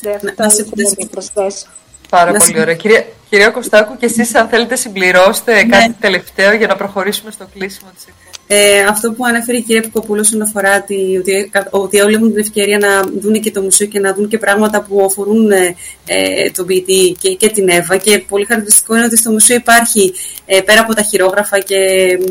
[0.01, 1.68] Ναι, αυτό να, να προσθέσω.
[2.12, 2.76] Πάρα πολύ ωραία.
[2.76, 5.78] Κυρία, κυρία Κωστάκου, και εσείς αν θέλετε συμπληρώστε ναι.
[5.78, 8.32] κάτι τελευταίο για να προχωρήσουμε στο κλείσιμο της εκπομπής.
[8.53, 12.39] Ε, αυτό που ανέφερε η κυρία Πικοπούλου όσον αφορά τη, ότι, ότι όλοι έχουν την
[12.39, 16.49] ευκαιρία να δουν και το μουσείο και να δουν και πράγματα που αφορούν ε, ε
[16.51, 17.97] τον ποιητή και, και την Εύα.
[17.97, 20.14] Και πολύ χαρακτηριστικό είναι ότι στο μουσείο υπάρχει,
[20.45, 21.78] ε, πέρα από τα χειρόγραφα και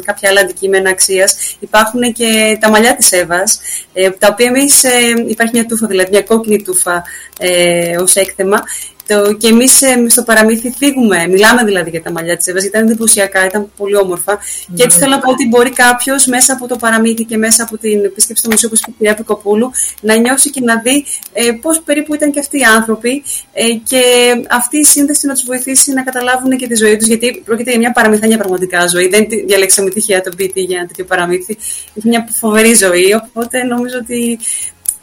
[0.04, 3.60] κάποια άλλα αντικείμενα αξίας, υπάρχουν και τα μαλλιά της Εύας,
[3.92, 4.82] ε, τα οποία εμείς
[5.26, 7.02] υπάρχει μια τούφα, δηλαδή μια κόκκινη τούφα
[7.38, 8.62] ε, ως έκθεμα,
[9.10, 11.26] το, και εμείς ε, στο παραμύθι φύγουμε.
[11.28, 14.38] Μιλάμε δηλαδή για τα μαλλιά της Εύας, γιατί ήταν εντυπωσιακά, ήταν πολύ όμορφα.
[14.38, 14.72] Mm.
[14.74, 17.78] Και έτσι θέλω να πω ότι μπορεί κάποιος μέσα από το παραμύθι και μέσα από
[17.78, 21.80] την επίσκεψη στο Μουσείο που η κυρία Πικοπούλου να νιώσει και να δει ε, πώς
[21.80, 24.02] περίπου ήταν και αυτοί οι άνθρωποι ε, και
[24.50, 27.78] αυτή η σύνδεση να τους βοηθήσει να καταλάβουν και τη ζωή τους, γιατί πρόκειται για
[27.78, 29.08] μια παραμυθάνια πραγματικά ζωή.
[29.08, 31.58] Δεν διαλέξαμε τυχαία τον ποιητή για ένα τέτοιο παραμύθι.
[31.94, 33.14] Είναι μια φοβερή ζωή.
[33.14, 34.38] Οπότε νομίζω ότι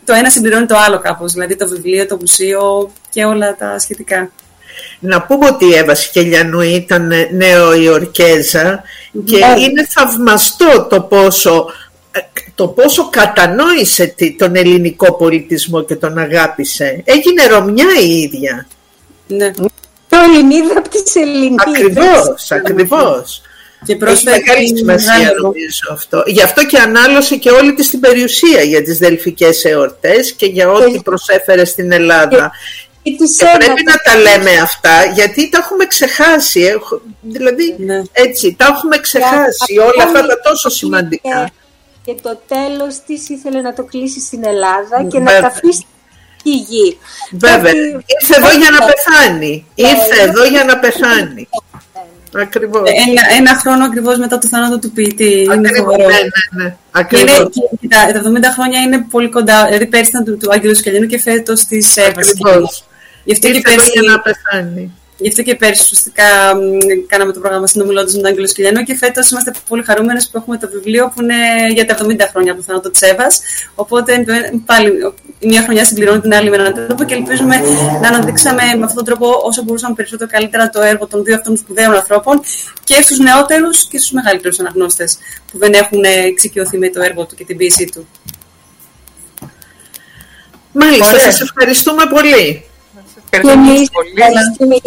[0.08, 4.32] το ένα συμπληρώνει το άλλο κάπως, δηλαδή το βιβλίο, το μουσείο και όλα τα σχετικά.
[5.00, 8.84] Να πούμε ότι η Εύα Σκελιανού ήταν νέο Ιορκέζα
[9.26, 9.62] και ναι.
[9.62, 11.66] είναι θαυμαστό το πόσο,
[12.56, 17.02] το πόσο κατανόησε τον ελληνικό πολιτισμό και τον αγάπησε.
[17.06, 18.68] Έγινε Ρωμιά η ίδια.
[19.28, 19.52] Ναι.
[20.10, 21.66] Το Ελληνίδα από τις Ελληνίδες.
[21.68, 23.42] Ακριβώς, ακριβώς.
[23.86, 26.24] Και πρόσφατα μεγάλη σημασία νομίζω αυτό.
[26.26, 30.70] Γι' αυτό και ανάλωσε και όλη της την περιουσία για τις δελφικές εορτές και για
[30.72, 32.52] ό,τι προσέφερε στην Ελλάδα.
[33.02, 36.80] Και, και πρέπει να τα λέμε αυτά γιατί τα έχουμε ξεχάσει.
[37.22, 38.02] Δηλαδή ναι.
[38.12, 41.50] έτσι, τα έχουμε ξεχάσει όλα αυτά τα τόσο σημαντικά.
[42.06, 45.86] Και, το τέλος της ήθελε να το κλείσει στην Ελλάδα και να τα αφήσει
[46.40, 46.98] στη γη.
[47.32, 47.74] Βέβαια.
[48.22, 49.66] Ήρθε εδώ για να πεθάνει.
[49.76, 51.48] Ήρθε εδώ για να πεθάνει.
[52.42, 52.90] Ακριβώς.
[53.08, 55.48] Ένα, ένα χρόνο ακριβώς μετά το θάνατο του ποιητή.
[55.52, 56.76] Ακριβώς, είναι ναι, ναι, ναι.
[56.92, 57.38] Ακριβώς.
[57.38, 59.66] Είναι, και, τα, 70 χρόνια είναι πολύ κοντά.
[59.66, 62.22] Δηλαδή πέρσι ήταν του, του Άγγελου Σκαλίνου και φέτος της Εύα.
[63.24, 63.92] Γι' αυτό και πέρσι.
[63.94, 64.92] Για να πεθάνει.
[65.18, 66.24] Γι' αυτό και πέρσι ουσιαστικά
[67.08, 70.58] κάναμε το πρόγραμμα συνομιλώντας με τον Άγγελο Σκυλιανό και φέτος είμαστε πολύ χαρούμενοι που έχουμε
[70.58, 71.36] το βιβλίο που είναι
[71.74, 73.42] για τα 70 χρόνια από το θάνατο της Εύας.
[73.76, 74.26] Οπότε
[74.66, 74.92] πάλι
[75.40, 77.56] η μία χρονιά συμπληρώνει την άλλη με έναν τρόπο και ελπίζουμε
[78.02, 81.58] να αναδείξαμε με αυτόν τον τρόπο όσο μπορούσαμε περισσότερο καλύτερα το έργο των δύο αυτών
[81.58, 82.42] σπουδαίων ανθρώπων
[82.84, 85.18] και στους νεότερους και στους μεγαλύτερους αναγνώστες
[85.52, 88.08] που δεν έχουν εξοικειωθεί με το έργο του και την ποιησή του.
[90.72, 92.66] Μάλιστα, σας ευχαριστούμε πολύ.
[93.30, 93.74] Ευχαριστούμε
[94.58, 94.82] πολύ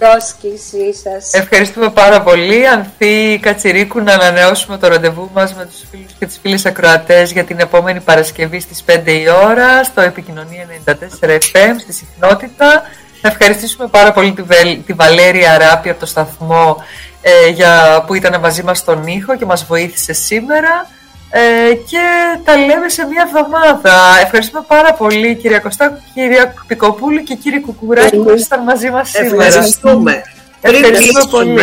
[0.00, 1.32] πρόσκλησή σας.
[1.32, 2.68] Ευχαριστούμε πάρα πολύ.
[2.68, 7.44] Ανθή Κατσιρίκου να ανανεώσουμε το ραντεβού μας με τους φίλους και τις φίλες ακροατές για
[7.44, 10.92] την επόμενη Παρασκευή στις 5 η ώρα στο Επικοινωνία 94
[11.28, 12.82] FM στη συχνότητα.
[13.22, 14.42] Να ευχαριστήσουμε πάρα πολύ τη,
[14.76, 16.76] τη Βαλέρια Ράπη από το σταθμό
[17.22, 20.88] ε, για, που ήταν μαζί μας στον ήχο και μας βοήθησε σήμερα.
[21.30, 22.04] Ε, και
[22.44, 23.94] τα λέμε σε μια εβδομάδα.
[24.22, 29.44] Ευχαριστούμε πάρα πολύ κυρία Κωστάκου, κυρία Πικοπούλου και κύριε Κουκουράκη που ήσασταν μαζί μας σήμερα.
[29.44, 30.22] Ευχαριστούμε.
[30.60, 31.54] Ευχαριστούμε πολύ.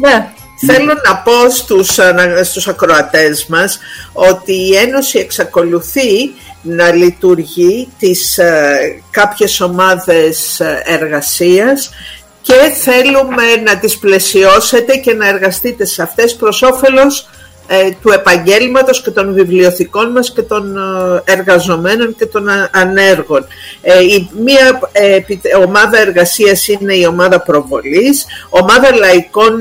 [0.00, 0.28] Ναι.
[0.66, 1.98] Θέλω να πω στους,
[2.42, 3.78] στους ακροατές μας
[4.12, 11.90] ότι η Ένωση εξακολουθεί να λειτουργεί τις ε, κάποιες ομάδες ε, εργασίας
[12.42, 17.28] και θέλουμε να τις πλαισιώσετε και να εργαστείτε σε αυτές προς όφελος
[17.72, 23.46] ε, του επαγγέλματος και των βιβλιοθηκών μας και των ε, εργαζομένων και των ανέργων.
[23.82, 24.80] Ε, η μία
[25.66, 29.60] ομάδα εργασίας είναι η ομάδα προβολής, ομάδα λαϊκών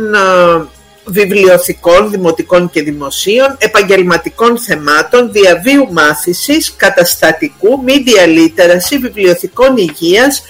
[1.05, 10.43] βιβλιοθηκών, δημοτικών και δημοσίων, επαγγελματικών θεμάτων, διαβίου μάθησης, καταστατικού, media literacy, βιβλιοθηκών υγείας,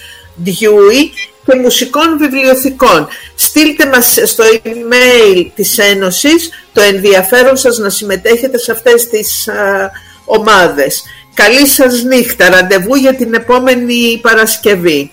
[0.44, 1.10] Dewey
[1.46, 3.08] και μουσικών βιβλιοθηκών.
[3.34, 9.90] Στείλτε μας στο email της Ένωσης το ενδιαφέρον σας να συμμετέχετε σε αυτές τις α,
[10.24, 11.02] ομάδες.
[11.34, 15.12] Καλή σας νύχτα, ραντεβού για την επόμενη Παρασκευή.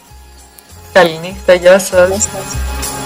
[0.94, 2.08] Καληνύχτα, γεια σας.
[2.08, 2.97] Γεια σας.